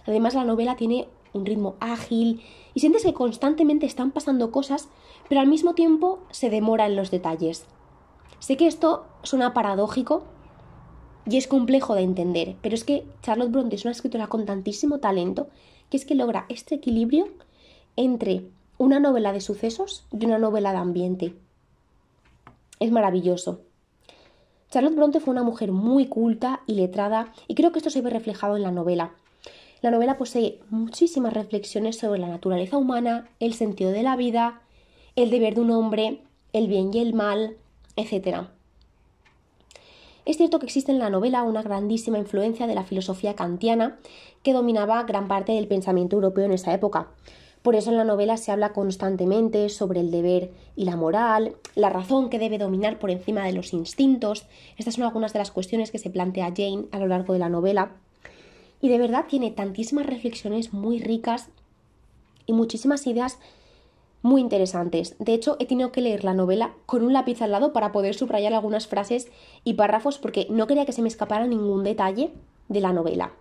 Además 0.05 0.33
la 0.33 0.45
novela 0.45 0.77
tiene 0.77 1.07
un 1.33 1.45
ritmo 1.45 1.75
ágil 1.79 2.41
y 2.73 2.79
sientes 2.79 3.03
que 3.03 3.13
constantemente 3.13 3.85
están 3.85 4.11
pasando 4.11 4.51
cosas, 4.51 4.89
pero 5.29 5.41
al 5.41 5.47
mismo 5.47 5.73
tiempo 5.73 6.19
se 6.31 6.49
demora 6.49 6.85
en 6.85 6.95
los 6.95 7.11
detalles. 7.11 7.65
Sé 8.39 8.57
que 8.57 8.67
esto 8.67 9.05
suena 9.23 9.53
paradójico 9.53 10.23
y 11.25 11.37
es 11.37 11.47
complejo 11.47 11.95
de 11.95 12.01
entender, 12.01 12.55
pero 12.61 12.75
es 12.75 12.83
que 12.83 13.05
Charlotte 13.21 13.51
Bronte 13.51 13.75
es 13.75 13.85
una 13.85 13.91
escritora 13.91 14.27
con 14.27 14.45
tantísimo 14.45 14.99
talento 14.99 15.47
que 15.89 15.97
es 15.97 16.05
que 16.05 16.15
logra 16.15 16.45
este 16.49 16.75
equilibrio 16.75 17.27
entre 17.95 18.45
una 18.77 18.99
novela 18.99 19.31
de 19.31 19.41
sucesos 19.41 20.05
y 20.11 20.25
una 20.25 20.39
novela 20.39 20.71
de 20.71 20.77
ambiente. 20.77 21.35
Es 22.79 22.91
maravilloso. 22.91 23.61
Charlotte 24.71 24.95
Bronte 24.95 25.19
fue 25.19 25.33
una 25.33 25.43
mujer 25.43 25.71
muy 25.71 26.07
culta 26.07 26.61
y 26.65 26.75
letrada 26.75 27.31
y 27.47 27.55
creo 27.55 27.71
que 27.71 27.79
esto 27.79 27.89
se 27.89 28.01
ve 28.01 28.09
reflejado 28.09 28.55
en 28.55 28.63
la 28.63 28.71
novela. 28.71 29.13
La 29.81 29.89
novela 29.89 30.15
posee 30.15 30.59
muchísimas 30.69 31.33
reflexiones 31.33 31.97
sobre 31.97 32.19
la 32.19 32.27
naturaleza 32.27 32.77
humana, 32.77 33.29
el 33.39 33.55
sentido 33.55 33.91
de 33.91 34.03
la 34.03 34.15
vida, 34.15 34.61
el 35.15 35.31
deber 35.31 35.55
de 35.55 35.61
un 35.61 35.71
hombre, 35.71 36.21
el 36.53 36.67
bien 36.67 36.93
y 36.93 36.99
el 36.99 37.15
mal, 37.15 37.57
etc. 37.95 38.45
Es 40.23 40.37
cierto 40.37 40.59
que 40.59 40.67
existe 40.67 40.91
en 40.91 40.99
la 40.99 41.09
novela 41.09 41.41
una 41.41 41.63
grandísima 41.63 42.19
influencia 42.19 42.67
de 42.67 42.75
la 42.75 42.83
filosofía 42.83 43.35
kantiana 43.35 43.97
que 44.43 44.53
dominaba 44.53 45.01
gran 45.01 45.27
parte 45.27 45.53
del 45.53 45.67
pensamiento 45.67 46.15
europeo 46.15 46.45
en 46.45 46.53
esa 46.53 46.75
época. 46.75 47.07
Por 47.63 47.73
eso 47.73 47.89
en 47.89 47.97
la 47.97 48.03
novela 48.03 48.37
se 48.37 48.51
habla 48.51 48.73
constantemente 48.73 49.67
sobre 49.69 49.99
el 49.99 50.11
deber 50.11 50.51
y 50.75 50.85
la 50.85 50.95
moral, 50.95 51.55
la 51.73 51.89
razón 51.89 52.29
que 52.29 52.37
debe 52.37 52.59
dominar 52.59 52.99
por 52.99 53.09
encima 53.09 53.45
de 53.45 53.53
los 53.53 53.73
instintos. 53.73 54.45
Estas 54.77 54.93
son 54.93 55.05
algunas 55.05 55.33
de 55.33 55.39
las 55.39 55.49
cuestiones 55.49 55.89
que 55.89 55.97
se 55.97 56.11
plantea 56.11 56.53
Jane 56.55 56.85
a 56.91 56.99
lo 56.99 57.07
largo 57.07 57.33
de 57.33 57.39
la 57.39 57.49
novela 57.49 57.93
y 58.81 58.89
de 58.89 58.97
verdad 58.97 59.25
tiene 59.29 59.51
tantísimas 59.51 60.05
reflexiones 60.05 60.73
muy 60.73 60.99
ricas 60.99 61.49
y 62.45 62.53
muchísimas 62.53 63.05
ideas 63.07 63.39
muy 64.23 64.41
interesantes. 64.41 65.15
De 65.19 65.33
hecho, 65.33 65.55
he 65.59 65.65
tenido 65.65 65.91
que 65.91 66.01
leer 66.01 66.23
la 66.23 66.33
novela 66.33 66.73
con 66.85 67.03
un 67.03 67.13
lápiz 67.13 67.41
al 67.41 67.51
lado 67.51 67.73
para 67.73 67.91
poder 67.91 68.13
subrayar 68.13 68.53
algunas 68.53 68.87
frases 68.87 69.31
y 69.63 69.73
párrafos 69.73 70.19
porque 70.19 70.47
no 70.49 70.67
quería 70.67 70.85
que 70.85 70.91
se 70.91 71.01
me 71.01 71.07
escapara 71.07 71.47
ningún 71.47 71.83
detalle 71.83 72.31
de 72.67 72.81
la 72.81 72.93
novela. 72.93 73.33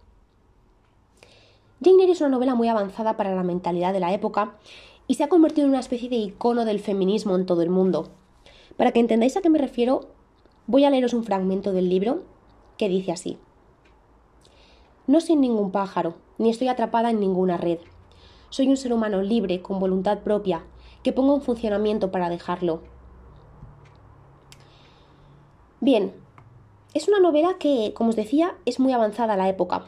Jane 1.82 2.02
Eyre 2.02 2.12
es 2.12 2.20
una 2.20 2.30
novela 2.30 2.54
muy 2.54 2.68
avanzada 2.68 3.16
para 3.16 3.34
la 3.34 3.42
mentalidad 3.42 3.92
de 3.92 4.00
la 4.00 4.12
época 4.12 4.58
y 5.06 5.14
se 5.14 5.24
ha 5.24 5.28
convertido 5.28 5.66
en 5.66 5.70
una 5.70 5.80
especie 5.80 6.08
de 6.08 6.16
icono 6.16 6.64
del 6.64 6.80
feminismo 6.80 7.36
en 7.36 7.46
todo 7.46 7.62
el 7.62 7.70
mundo. 7.70 8.10
Para 8.76 8.92
que 8.92 9.00
entendáis 9.00 9.36
a 9.36 9.40
qué 9.40 9.50
me 9.50 9.58
refiero, 9.58 10.08
voy 10.66 10.84
a 10.84 10.90
leeros 10.90 11.14
un 11.14 11.24
fragmento 11.24 11.72
del 11.72 11.88
libro 11.88 12.22
que 12.76 12.88
dice 12.88 13.12
así. 13.12 13.38
No 15.10 15.20
soy 15.20 15.34
ningún 15.34 15.72
pájaro, 15.72 16.14
ni 16.38 16.50
estoy 16.50 16.68
atrapada 16.68 17.10
en 17.10 17.18
ninguna 17.18 17.56
red. 17.56 17.80
Soy 18.48 18.68
un 18.68 18.76
ser 18.76 18.92
humano 18.92 19.22
libre, 19.22 19.60
con 19.60 19.80
voluntad 19.80 20.20
propia, 20.20 20.62
que 21.02 21.12
pongo 21.12 21.34
en 21.34 21.42
funcionamiento 21.42 22.12
para 22.12 22.28
dejarlo. 22.28 22.82
Bien, 25.80 26.12
es 26.94 27.08
una 27.08 27.18
novela 27.18 27.56
que, 27.58 27.92
como 27.92 28.10
os 28.10 28.14
decía, 28.14 28.54
es 28.66 28.78
muy 28.78 28.92
avanzada 28.92 29.36
la 29.36 29.48
época. 29.48 29.86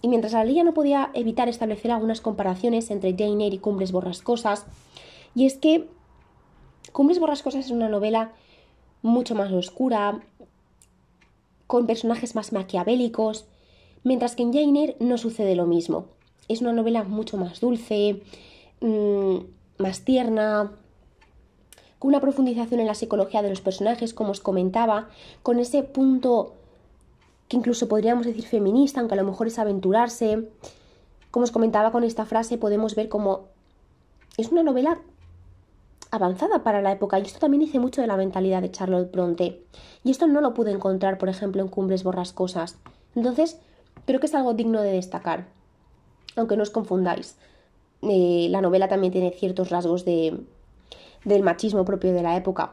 Y 0.00 0.06
mientras 0.06 0.32
la 0.32 0.44
ley 0.44 0.62
no 0.62 0.74
podía 0.74 1.10
evitar 1.14 1.48
establecer 1.48 1.90
algunas 1.90 2.20
comparaciones 2.20 2.92
entre 2.92 3.16
Jane 3.18 3.46
Eyre 3.46 3.56
y 3.56 3.58
Cumbres 3.58 3.90
Borrascosas, 3.90 4.64
y 5.34 5.46
es 5.46 5.56
que 5.56 5.88
Cumbres 6.92 7.18
Borrascosas 7.18 7.64
es 7.64 7.72
una 7.72 7.88
novela 7.88 8.30
mucho 9.02 9.34
más 9.34 9.50
oscura, 9.50 10.20
con 11.66 11.88
personajes 11.88 12.36
más 12.36 12.52
maquiavélicos, 12.52 13.48
mientras 14.06 14.36
que 14.36 14.44
en 14.44 14.52
Jane 14.52 14.80
Eyre 14.80 14.96
no 15.00 15.18
sucede 15.18 15.56
lo 15.56 15.66
mismo. 15.66 16.06
Es 16.46 16.60
una 16.60 16.72
novela 16.72 17.02
mucho 17.02 17.36
más 17.36 17.58
dulce, 17.58 18.22
mm, 18.80 19.38
más 19.78 20.02
tierna, 20.02 20.70
con 21.98 22.10
una 22.10 22.20
profundización 22.20 22.78
en 22.78 22.86
la 22.86 22.94
psicología 22.94 23.42
de 23.42 23.50
los 23.50 23.60
personajes, 23.60 24.14
como 24.14 24.30
os 24.30 24.38
comentaba, 24.38 25.08
con 25.42 25.58
ese 25.58 25.82
punto 25.82 26.54
que 27.48 27.56
incluso 27.56 27.88
podríamos 27.88 28.26
decir 28.26 28.44
feminista, 28.44 29.00
aunque 29.00 29.14
a 29.14 29.16
lo 29.16 29.24
mejor 29.24 29.48
es 29.48 29.58
aventurarse. 29.58 30.50
Como 31.32 31.42
os 31.42 31.50
comentaba 31.50 31.90
con 31.90 32.04
esta 32.04 32.26
frase, 32.26 32.58
podemos 32.58 32.94
ver 32.94 33.08
como 33.08 33.46
es 34.36 34.52
una 34.52 34.62
novela 34.62 35.00
avanzada 36.12 36.62
para 36.62 36.80
la 36.80 36.92
época 36.92 37.18
y 37.18 37.22
esto 37.22 37.40
también 37.40 37.62
dice 37.62 37.80
mucho 37.80 38.02
de 38.02 38.06
la 38.06 38.16
mentalidad 38.16 38.62
de 38.62 38.70
Charlotte 38.70 39.10
Bronte. 39.10 39.64
Y 40.04 40.12
esto 40.12 40.28
no 40.28 40.40
lo 40.40 40.54
pude 40.54 40.70
encontrar, 40.70 41.18
por 41.18 41.28
ejemplo, 41.28 41.60
en 41.60 41.68
Cumbres 41.68 42.04
Borrascosas. 42.04 42.78
Entonces, 43.16 43.58
Creo 44.04 44.20
que 44.20 44.26
es 44.26 44.34
algo 44.34 44.54
digno 44.54 44.82
de 44.82 44.92
destacar. 44.92 45.46
Aunque 46.36 46.56
no 46.56 46.62
os 46.62 46.70
confundáis. 46.70 47.36
Eh, 48.02 48.48
la 48.50 48.60
novela 48.60 48.88
también 48.88 49.12
tiene 49.12 49.30
ciertos 49.30 49.70
rasgos 49.70 50.04
de, 50.04 50.38
del 51.24 51.42
machismo 51.42 51.84
propio 51.84 52.12
de 52.12 52.22
la 52.22 52.36
época. 52.36 52.72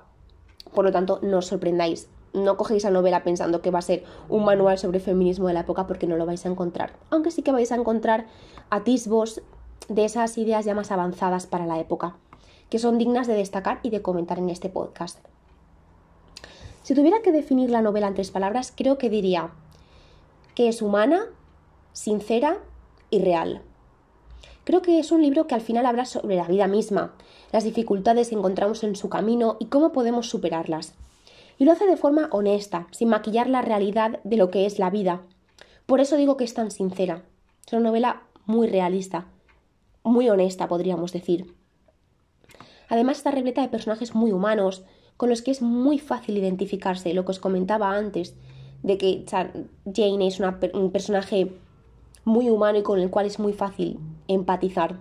Por 0.73 0.85
lo 0.85 0.91
tanto, 0.91 1.19
no 1.21 1.39
os 1.39 1.47
sorprendáis. 1.47 2.07
No 2.33 2.57
cogéis 2.57 2.83
la 2.83 2.89
novela 2.89 3.23
pensando 3.23 3.61
que 3.61 3.71
va 3.71 3.79
a 3.79 3.83
ser 3.83 4.03
un 4.27 4.43
manual 4.43 4.77
sobre 4.77 4.99
feminismo 4.99 5.47
de 5.47 5.53
la 5.53 5.61
época 5.61 5.87
porque 5.87 6.07
no 6.07 6.17
lo 6.17 6.25
vais 6.25 6.45
a 6.45 6.49
encontrar. 6.49 6.93
Aunque 7.09 7.31
sí 7.31 7.41
que 7.43 7.51
vais 7.51 7.71
a 7.71 7.75
encontrar 7.75 8.25
atisbos 8.69 9.41
de 9.87 10.05
esas 10.05 10.37
ideas 10.37 10.65
ya 10.65 10.75
más 10.75 10.91
avanzadas 10.91 11.45
para 11.45 11.65
la 11.65 11.79
época, 11.79 12.15
que 12.69 12.79
son 12.79 12.97
dignas 12.97 13.27
de 13.27 13.35
destacar 13.35 13.79
y 13.83 13.89
de 13.91 14.01
comentar 14.01 14.39
en 14.39 14.49
este 14.49 14.69
podcast. 14.69 15.19
Si 16.81 16.95
tuviera 16.95 17.21
que 17.21 17.31
definir 17.31 17.69
la 17.69 17.81
novela 17.81 18.07
en 18.07 18.13
tres 18.13 18.31
palabras, 18.31 18.73
creo 18.75 18.97
que 18.97 19.09
diría 19.09 19.51
que 20.55 20.67
es 20.67 20.81
humana, 20.81 21.25
sincera 21.93 22.59
y 23.09 23.19
real. 23.19 23.61
Creo 24.63 24.81
que 24.81 24.99
es 24.99 25.11
un 25.11 25.21
libro 25.21 25.45
que 25.45 25.55
al 25.55 25.61
final 25.61 25.85
habla 25.85 26.05
sobre 26.05 26.35
la 26.35 26.47
vida 26.47 26.67
misma, 26.67 27.13
las 27.51 27.63
dificultades 27.63 28.29
que 28.29 28.35
encontramos 28.35 28.83
en 28.83 28.95
su 28.95 29.09
camino 29.09 29.57
y 29.59 29.65
cómo 29.65 29.91
podemos 29.91 30.29
superarlas. 30.29 30.93
Y 31.57 31.65
lo 31.65 31.73
hace 31.73 31.85
de 31.85 31.97
forma 31.97 32.29
honesta, 32.31 32.87
sin 32.91 33.09
maquillar 33.09 33.49
la 33.49 33.61
realidad 33.61 34.19
de 34.23 34.37
lo 34.37 34.49
que 34.49 34.65
es 34.65 34.79
la 34.79 34.89
vida. 34.89 35.21
Por 35.85 35.99
eso 35.99 36.15
digo 36.15 36.37
que 36.37 36.45
es 36.45 36.53
tan 36.53 36.71
sincera. 36.71 37.23
Es 37.65 37.73
una 37.73 37.83
novela 37.83 38.23
muy 38.45 38.67
realista, 38.67 39.27
muy 40.03 40.29
honesta, 40.29 40.67
podríamos 40.67 41.11
decir. 41.11 41.53
Además 42.89 43.17
está 43.17 43.31
repleta 43.31 43.61
de 43.61 43.69
personajes 43.69 44.15
muy 44.15 44.31
humanos, 44.31 44.83
con 45.17 45.29
los 45.29 45.41
que 45.41 45.51
es 45.51 45.61
muy 45.61 45.99
fácil 45.99 46.37
identificarse, 46.37 47.13
lo 47.13 47.25
que 47.25 47.31
os 47.31 47.39
comentaba 47.39 47.95
antes, 47.95 48.35
de 48.83 48.97
que 48.97 49.25
Jane 49.27 50.27
es 50.27 50.39
un 50.39 50.91
personaje 50.91 51.51
muy 52.25 52.49
humano 52.49 52.77
y 52.77 52.83
con 52.83 52.99
el 52.99 53.09
cual 53.09 53.25
es 53.25 53.39
muy 53.39 53.53
fácil 53.53 53.99
empatizar. 54.27 54.99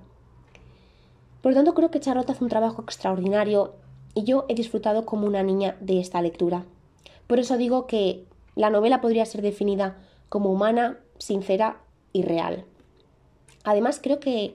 Por 1.43 1.53
lo 1.53 1.57
tanto, 1.57 1.75
creo 1.75 1.91
que 1.91 2.01
Charlotte 2.01 2.31
hace 2.31 2.45
un 2.45 2.51
trabajo 2.51 2.83
extraordinario 2.83 3.75
y 4.15 4.25
yo 4.25 4.47
he 4.49 4.55
disfrutado 4.55 5.05
como 5.05 5.27
una 5.27 5.43
niña 5.43 5.77
de 5.81 6.01
esta 6.01 6.23
lectura. 6.23 6.65
Por 7.27 7.39
eso 7.39 7.57
digo 7.57 7.87
que 7.87 8.25
la 8.55 8.71
novela 8.71 9.01
podría 9.01 9.27
ser 9.27 9.43
definida 9.43 9.99
como 10.29 10.51
humana, 10.51 10.99
sincera 11.19 11.81
y 12.12 12.23
real. 12.23 12.65
Además, 13.65 14.01
creo 14.03 14.21
que 14.21 14.55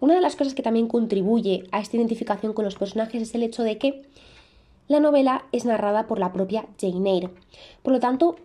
una 0.00 0.14
de 0.14 0.20
las 0.20 0.36
cosas 0.36 0.54
que 0.54 0.62
también 0.62 0.86
contribuye 0.86 1.64
a 1.72 1.80
esta 1.80 1.96
identificación 1.96 2.52
con 2.52 2.64
los 2.64 2.76
personajes 2.76 3.22
es 3.22 3.34
el 3.34 3.42
hecho 3.42 3.62
de 3.62 3.78
que 3.78 4.02
la 4.88 5.00
novela 5.00 5.44
es 5.52 5.64
narrada 5.64 6.06
por 6.06 6.18
la 6.18 6.32
propia 6.32 6.66
Jane 6.80 7.10
Eyre. 7.10 7.30
Por 7.82 7.92
lo 7.92 8.00
tanto, 8.00 8.36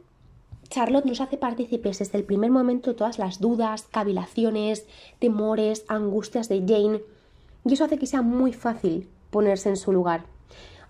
Charlotte 0.70 1.06
nos 1.06 1.22
hace 1.22 1.38
partícipes 1.38 2.00
desde 2.00 2.18
el 2.18 2.24
primer 2.24 2.52
momento 2.52 2.92
de 2.92 2.98
todas 2.98 3.20
las 3.20 3.40
dudas, 3.40 3.88
cavilaciones, 3.92 4.86
temores, 5.20 5.86
angustias 5.88 6.50
de 6.50 6.60
Jane, 6.60 7.02
y 7.66 7.74
eso 7.74 7.86
hace 7.86 7.98
que 7.98 8.08
sea 8.08 8.22
muy 8.22 8.54
fácil 8.54 9.10
ponerse 9.30 9.70
en 9.70 9.78
su 9.78 9.92
lugar. 9.92 10.26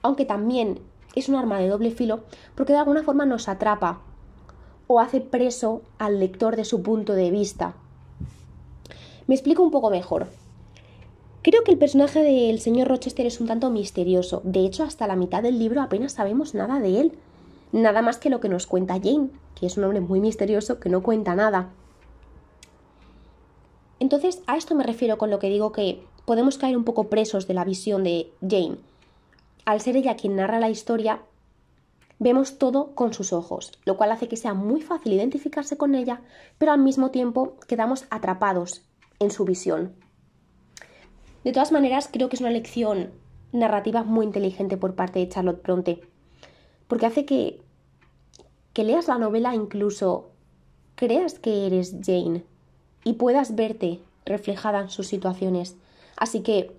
Aunque 0.02 0.26
también 0.26 0.80
es 1.16 1.30
un 1.30 1.36
arma 1.36 1.60
de 1.60 1.70
doble 1.70 1.92
filo 1.92 2.24
porque 2.56 2.74
de 2.74 2.80
alguna 2.80 3.04
forma 3.04 3.26
nos 3.26 3.48
atrapa 3.48 4.02
o 4.88 5.00
hace 5.00 5.22
preso 5.22 5.82
al 5.98 6.20
lector 6.20 6.56
de 6.56 6.66
su 6.66 6.84
punto 6.84 7.14
de 7.14 7.32
vista. 7.32 7.76
Me 9.28 9.34
explico 9.34 9.64
un 9.64 9.72
poco 9.72 9.90
mejor. 9.90 10.28
Creo 11.42 11.64
que 11.64 11.72
el 11.72 11.78
personaje 11.78 12.22
del 12.22 12.60
señor 12.60 12.88
Rochester 12.88 13.26
es 13.26 13.40
un 13.40 13.48
tanto 13.48 13.70
misterioso. 13.70 14.42
De 14.44 14.66
hecho, 14.66 14.84
hasta 14.84 15.08
la 15.08 15.16
mitad 15.16 15.42
del 15.44 15.60
libro 15.60 15.82
apenas 15.82 16.14
sabemos 16.14 16.54
nada 16.54 16.80
de 16.80 17.00
él. 17.00 17.18
Nada 17.76 18.02
más 18.02 18.18
que 18.20 18.30
lo 18.30 18.40
que 18.40 18.48
nos 18.48 18.68
cuenta 18.68 19.02
Jane, 19.04 19.32
que 19.54 19.66
es 19.66 19.76
un 19.76 19.84
hombre 19.84 20.00
muy 20.00 20.22
misterioso 20.22 20.80
que 20.80 20.88
no 20.88 21.04
cuenta 21.04 21.36
nada. 21.36 21.74
Entonces, 24.00 24.42
a 24.48 24.56
esto 24.56 24.76
me 24.76 24.86
refiero 24.86 25.18
con 25.18 25.30
lo 25.30 25.40
que 25.40 25.50
digo 25.50 25.74
que 25.74 26.02
podemos 26.24 26.58
caer 26.58 26.78
un 26.78 26.86
poco 26.86 27.10
presos 27.10 27.50
de 27.50 27.54
la 27.54 27.66
visión 27.66 28.06
de 28.06 28.32
Jane. 28.40 28.78
Al 29.66 29.82
ser 29.82 29.98
ella 29.98 30.16
quien 30.16 30.38
narra 30.38 30.62
la 30.62 30.70
historia, 30.70 31.24
vemos 32.18 32.58
todo 32.60 32.96
con 32.96 33.12
sus 33.12 33.34
ojos, 33.34 33.74
lo 33.84 33.98
cual 33.98 34.14
hace 34.14 34.30
que 34.30 34.38
sea 34.38 34.54
muy 34.54 34.80
fácil 34.80 35.12
identificarse 35.12 35.76
con 35.76 35.96
ella, 35.96 36.22
pero 36.58 36.72
al 36.72 36.80
mismo 36.80 37.12
tiempo 37.12 37.58
quedamos 37.68 38.06
atrapados 38.10 38.86
en 39.20 39.32
su 39.32 39.44
visión. 39.44 39.96
De 41.44 41.52
todas 41.52 41.74
maneras, 41.74 42.08
creo 42.10 42.30
que 42.30 42.38
es 42.38 42.42
una 42.42 42.52
lección 42.52 43.12
narrativa 43.52 44.04
muy 44.04 44.26
inteligente 44.26 44.78
por 44.78 44.96
parte 44.96 45.20
de 45.20 45.28
Charlotte 45.28 45.62
Bronte, 45.62 46.00
porque 46.88 47.06
hace 47.06 47.26
que, 47.26 47.65
que 48.76 48.84
leas 48.84 49.08
la 49.08 49.18
novela 49.18 49.56
incluso 49.56 50.26
creas 50.96 51.40
que 51.40 51.66
eres 51.66 51.96
Jane 52.06 52.44
y 53.06 53.14
puedas 53.14 53.56
verte 53.56 54.02
reflejada 54.26 54.82
en 54.82 54.90
sus 54.90 55.08
situaciones. 55.08 55.78
Así 56.18 56.42
que, 56.42 56.72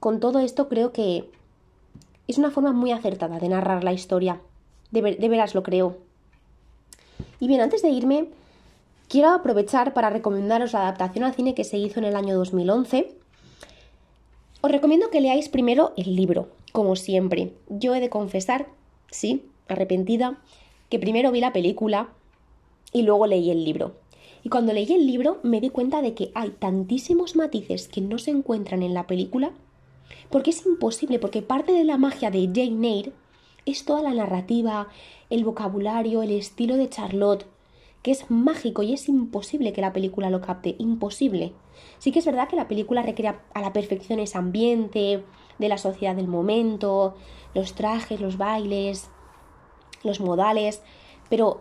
con 0.00 0.18
todo 0.18 0.40
esto, 0.40 0.68
creo 0.68 0.92
que 0.92 1.30
es 2.26 2.38
una 2.38 2.50
forma 2.50 2.72
muy 2.72 2.90
acertada 2.90 3.38
de 3.38 3.48
narrar 3.48 3.84
la 3.84 3.92
historia. 3.92 4.40
De, 4.90 5.00
veras 5.00 5.54
lo 5.54 5.62
creo. 5.62 5.98
Y 7.38 7.46
bien, 7.46 7.60
antes 7.60 7.82
de 7.82 7.90
irme, 7.90 8.28
quiero 9.08 9.30
aprovechar 9.30 9.94
para 9.94 10.10
recomendaros 10.10 10.72
la 10.72 10.80
adaptación 10.80 11.24
al 11.24 11.34
cine 11.34 11.54
que 11.54 11.62
se 11.62 11.78
hizo 11.78 12.00
en 12.00 12.06
el 12.06 12.16
año 12.16 12.36
2011 12.36 13.14
os 14.62 14.72
recomiendo 14.72 15.10
que 15.10 15.20
leáis 15.20 15.48
primero 15.48 15.92
el 15.96 16.16
libro, 16.16 16.48
como 16.72 16.96
siempre. 16.96 17.52
Yo 17.68 17.94
he 17.94 18.00
de 18.00 18.10
confesar, 18.10 18.66
sí, 19.12 19.44
arrepentida, 19.68 20.40
que 20.96 21.00
primero 21.00 21.30
vi 21.30 21.40
la 21.40 21.52
película 21.52 22.08
y 22.90 23.02
luego 23.02 23.26
leí 23.26 23.50
el 23.50 23.64
libro. 23.64 23.96
Y 24.42 24.48
cuando 24.48 24.72
leí 24.72 24.90
el 24.90 25.06
libro 25.06 25.40
me 25.42 25.60
di 25.60 25.68
cuenta 25.68 26.00
de 26.00 26.14
que 26.14 26.30
hay 26.34 26.48
tantísimos 26.58 27.36
matices 27.36 27.86
que 27.86 28.00
no 28.00 28.16
se 28.16 28.30
encuentran 28.30 28.82
en 28.82 28.94
la 28.94 29.06
película, 29.06 29.50
porque 30.30 30.48
es 30.50 30.64
imposible, 30.64 31.18
porque 31.18 31.42
parte 31.42 31.72
de 31.72 31.84
la 31.84 31.98
magia 31.98 32.30
de 32.30 32.46
Jane 32.46 32.88
Eyre 32.88 33.12
es 33.66 33.84
toda 33.84 34.00
la 34.00 34.14
narrativa, 34.14 34.88
el 35.28 35.44
vocabulario, 35.44 36.22
el 36.22 36.30
estilo 36.30 36.78
de 36.78 36.88
Charlotte, 36.88 37.44
que 38.02 38.12
es 38.12 38.30
mágico 38.30 38.82
y 38.82 38.94
es 38.94 39.06
imposible 39.06 39.74
que 39.74 39.82
la 39.82 39.92
película 39.92 40.30
lo 40.30 40.40
capte, 40.40 40.76
imposible. 40.78 41.52
Sí 41.98 42.10
que 42.10 42.20
es 42.20 42.24
verdad 42.24 42.48
que 42.48 42.56
la 42.56 42.68
película 42.68 43.02
recrea 43.02 43.44
a 43.52 43.60
la 43.60 43.74
perfección 43.74 44.18
ese 44.18 44.38
ambiente 44.38 45.22
de 45.58 45.68
la 45.68 45.76
sociedad 45.76 46.16
del 46.16 46.28
momento, 46.28 47.16
los 47.52 47.74
trajes, 47.74 48.18
los 48.18 48.38
bailes, 48.38 49.10
los 50.06 50.20
modales, 50.20 50.82
pero 51.28 51.60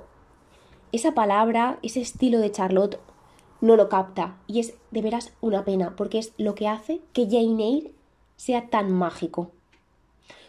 esa 0.91 1.13
palabra, 1.13 1.79
ese 1.81 2.01
estilo 2.01 2.39
de 2.39 2.51
Charlotte 2.51 2.99
no 3.61 3.75
lo 3.75 3.89
capta 3.89 4.37
y 4.47 4.59
es 4.59 4.75
de 4.91 5.01
veras 5.01 5.33
una 5.41 5.65
pena 5.65 5.95
porque 5.95 6.19
es 6.19 6.33
lo 6.37 6.55
que 6.55 6.67
hace 6.67 7.01
que 7.13 7.25
Jane 7.25 7.63
Eyre 7.63 7.91
sea 8.37 8.69
tan 8.69 8.91
mágico. 8.91 9.51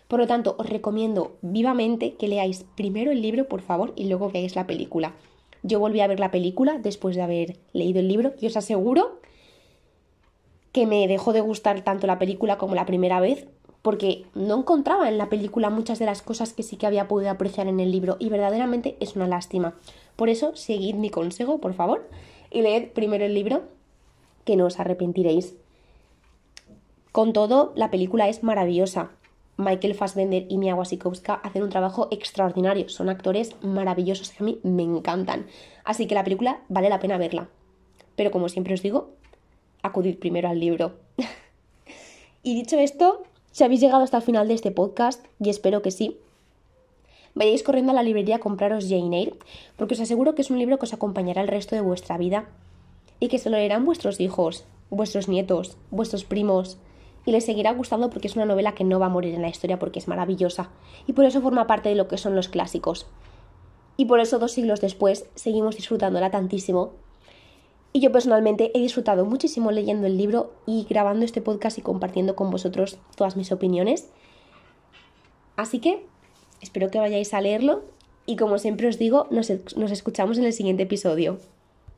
Por 0.09 0.21
lo 0.21 0.27
tanto, 0.27 0.55
os 0.59 0.69
recomiendo 0.69 1.37
vivamente 1.43 2.15
que 2.15 2.29
leáis 2.29 2.65
primero 2.77 3.11
el 3.11 3.23
libro, 3.23 3.49
por 3.49 3.61
favor, 3.61 3.93
y 3.97 4.07
luego 4.07 4.31
veáis 4.31 4.55
la 4.55 4.67
película. 4.67 5.15
Yo 5.63 5.81
volví 5.81 6.01
a 6.01 6.07
ver 6.07 6.21
la 6.21 6.31
película 6.31 6.79
después 6.79 7.17
de 7.17 7.23
haber 7.23 7.57
leído 7.73 7.99
el 7.99 8.09
libro 8.09 8.35
y 8.41 8.47
os 8.47 8.57
aseguro 8.57 9.19
que 10.71 10.87
me 10.87 11.09
dejó 11.09 11.33
de 11.33 11.41
gustar 11.41 11.83
tanto 11.83 12.07
la 12.07 12.19
película 12.19 12.59
como 12.59 12.75
la 12.75 12.87
primera 12.87 13.19
vez 13.19 13.49
porque 13.87 14.27
no 14.35 14.59
encontraba 14.59 15.09
en 15.09 15.17
la 15.17 15.29
película 15.29 15.71
muchas 15.71 16.01
de 16.01 16.07
las 16.07 16.21
cosas 16.21 16.53
que 16.53 16.65
sí 16.65 16.77
que 16.77 16.89
había 16.89 17.07
podido 17.07 17.31
apreciar 17.31 17.69
en 17.69 17.79
el 17.79 17.93
libro 17.93 18.17
y 18.19 18.31
verdaderamente 18.31 18.97
es 18.99 19.15
una 19.15 19.29
lástima. 19.29 19.77
Por 20.17 20.29
eso, 20.29 20.57
seguid 20.57 20.97
mi 20.97 21.09
consejo, 21.09 21.61
por 21.61 21.73
favor, 21.73 22.11
y 22.51 22.63
leed 22.63 22.89
primero 22.89 23.25
el 23.25 23.33
libro, 23.33 23.63
que 24.45 24.57
no 24.57 24.67
os 24.67 24.81
arrepentiréis. 24.81 25.55
Con 27.13 27.33
todo, 27.33 27.73
la 27.77 27.93
película 27.93 28.29
es 28.29 28.43
maravillosa. 28.43 29.13
Michael 29.57 29.95
Fassbender 29.95 30.47
y 30.49 30.59
Mia 30.59 30.75
Wasikowska 30.75 31.35
hacen 31.35 31.63
un 31.63 31.71
trabajo 31.71 32.09
extraordinario. 32.11 32.89
Son 32.89 33.09
actores 33.09 33.55
maravillosos 33.63 34.31
que 34.31 34.43
a 34.43 34.47
mí 34.47 34.59
me 34.65 34.83
encantan. 34.83 35.47
Así 35.85 36.09
que 36.09 36.17
la 36.17 36.25
película 36.25 36.61
vale 36.69 36.89
la 36.89 36.99
pena 36.99 37.19
verla. 37.19 37.51
Pero 38.17 38.33
como 38.33 38.49
siempre 38.49 38.75
os 38.75 38.83
digo, 38.83 39.11
acudid 39.85 40.19
primero 40.19 40.49
al 40.49 40.59
libro. 40.59 40.97
y 42.43 42.57
dicho 42.57 42.81
esto, 42.81 43.23
si 43.57 43.65
habéis 43.65 43.81
llegado 43.81 44.05
hasta 44.05 44.19
el 44.19 44.23
final 44.23 44.49
de 44.49 44.53
este 44.53 44.71
podcast, 44.71 45.25
y 45.41 45.49
espero 45.49 45.81
que 45.81 45.91
sí, 45.91 46.19
vayáis 47.35 47.63
corriendo 47.63 47.93
a 47.93 47.95
la 47.95 48.03
librería 48.03 48.37
a 48.37 48.39
compraros 48.39 48.87
Jane 48.87 49.19
Eyre, 49.19 49.39
porque 49.79 49.95
os 49.95 50.01
aseguro 50.01 50.35
que 50.35 50.43
es 50.43 50.51
un 50.51 50.59
libro 50.59 50.79
que 50.79 50.85
os 50.85 50.93
acompañará 50.93 51.41
el 51.41 51.49
resto 51.49 51.75
de 51.75 51.81
vuestra 51.81 52.19
vida 52.19 52.51
y 53.19 53.29
que 53.29 53.39
se 53.39 53.49
lo 53.49 53.57
leerán 53.57 53.87
vuestros 53.87 54.21
hijos, 54.21 54.67
vuestros 54.91 55.29
nietos, 55.29 55.79
vuestros 55.91 56.25
primos, 56.25 56.77
y 57.25 57.33
les 57.33 57.47
seguirá 57.47 57.73
gustando 57.73 58.11
porque 58.11 58.29
es 58.29 58.37
una 58.37 58.45
novela 58.45 58.75
que 58.75 58.85
no 58.85 59.01
va 59.01 59.07
a 59.07 59.09
morir 59.09 59.35
en 59.35 59.41
la 59.41 59.49
historia 59.49 59.79
porque 59.79 60.01
es 60.01 60.07
maravillosa 60.07 60.69
y 61.07 61.15
por 61.15 61.25
eso 61.25 61.41
forma 61.41 61.67
parte 61.67 61.89
de 61.89 61.95
lo 61.95 62.09
que 62.09 62.19
son 62.19 62.37
los 62.37 62.51
clásicos. 62.51 63.07
Y 63.97 64.05
por 64.05 64.21
eso 64.21 64.39
dos 64.39 64.53
siglos 64.53 64.83
después 64.83 65.31
seguimos 65.35 65.77
disfrutándola 65.77 66.31
tantísimo. 66.31 66.93
Y 67.97 68.01
yo 68.01 68.13
personalmente 68.13 68.73
he 68.75 68.81
disfrutado 68.81 69.25
muchísimo 69.25 69.73
leyendo 69.73 70.07
el 70.07 70.19
libro 70.19 70.53
y 70.67 70.85
grabando 70.85 71.25
este 71.25 71.41
podcast 71.41 71.79
y 71.79 71.81
compartiendo 71.81 72.37
con 72.37 72.51
vosotros 72.51 72.99
todas 73.17 73.39
mis 73.39 73.53
opiniones. 73.53 74.11
Así 75.57 75.79
que 75.79 76.05
espero 76.61 76.91
que 76.91 76.99
vayáis 76.99 77.33
a 77.33 77.41
leerlo 77.41 77.85
y 78.27 78.37
como 78.37 78.59
siempre 78.59 78.87
os 78.87 78.99
digo, 78.99 79.29
nos, 79.31 79.51
nos 79.79 79.91
escuchamos 79.91 80.37
en 80.37 80.45
el 80.45 80.53
siguiente 80.53 80.83
episodio. 80.83 81.39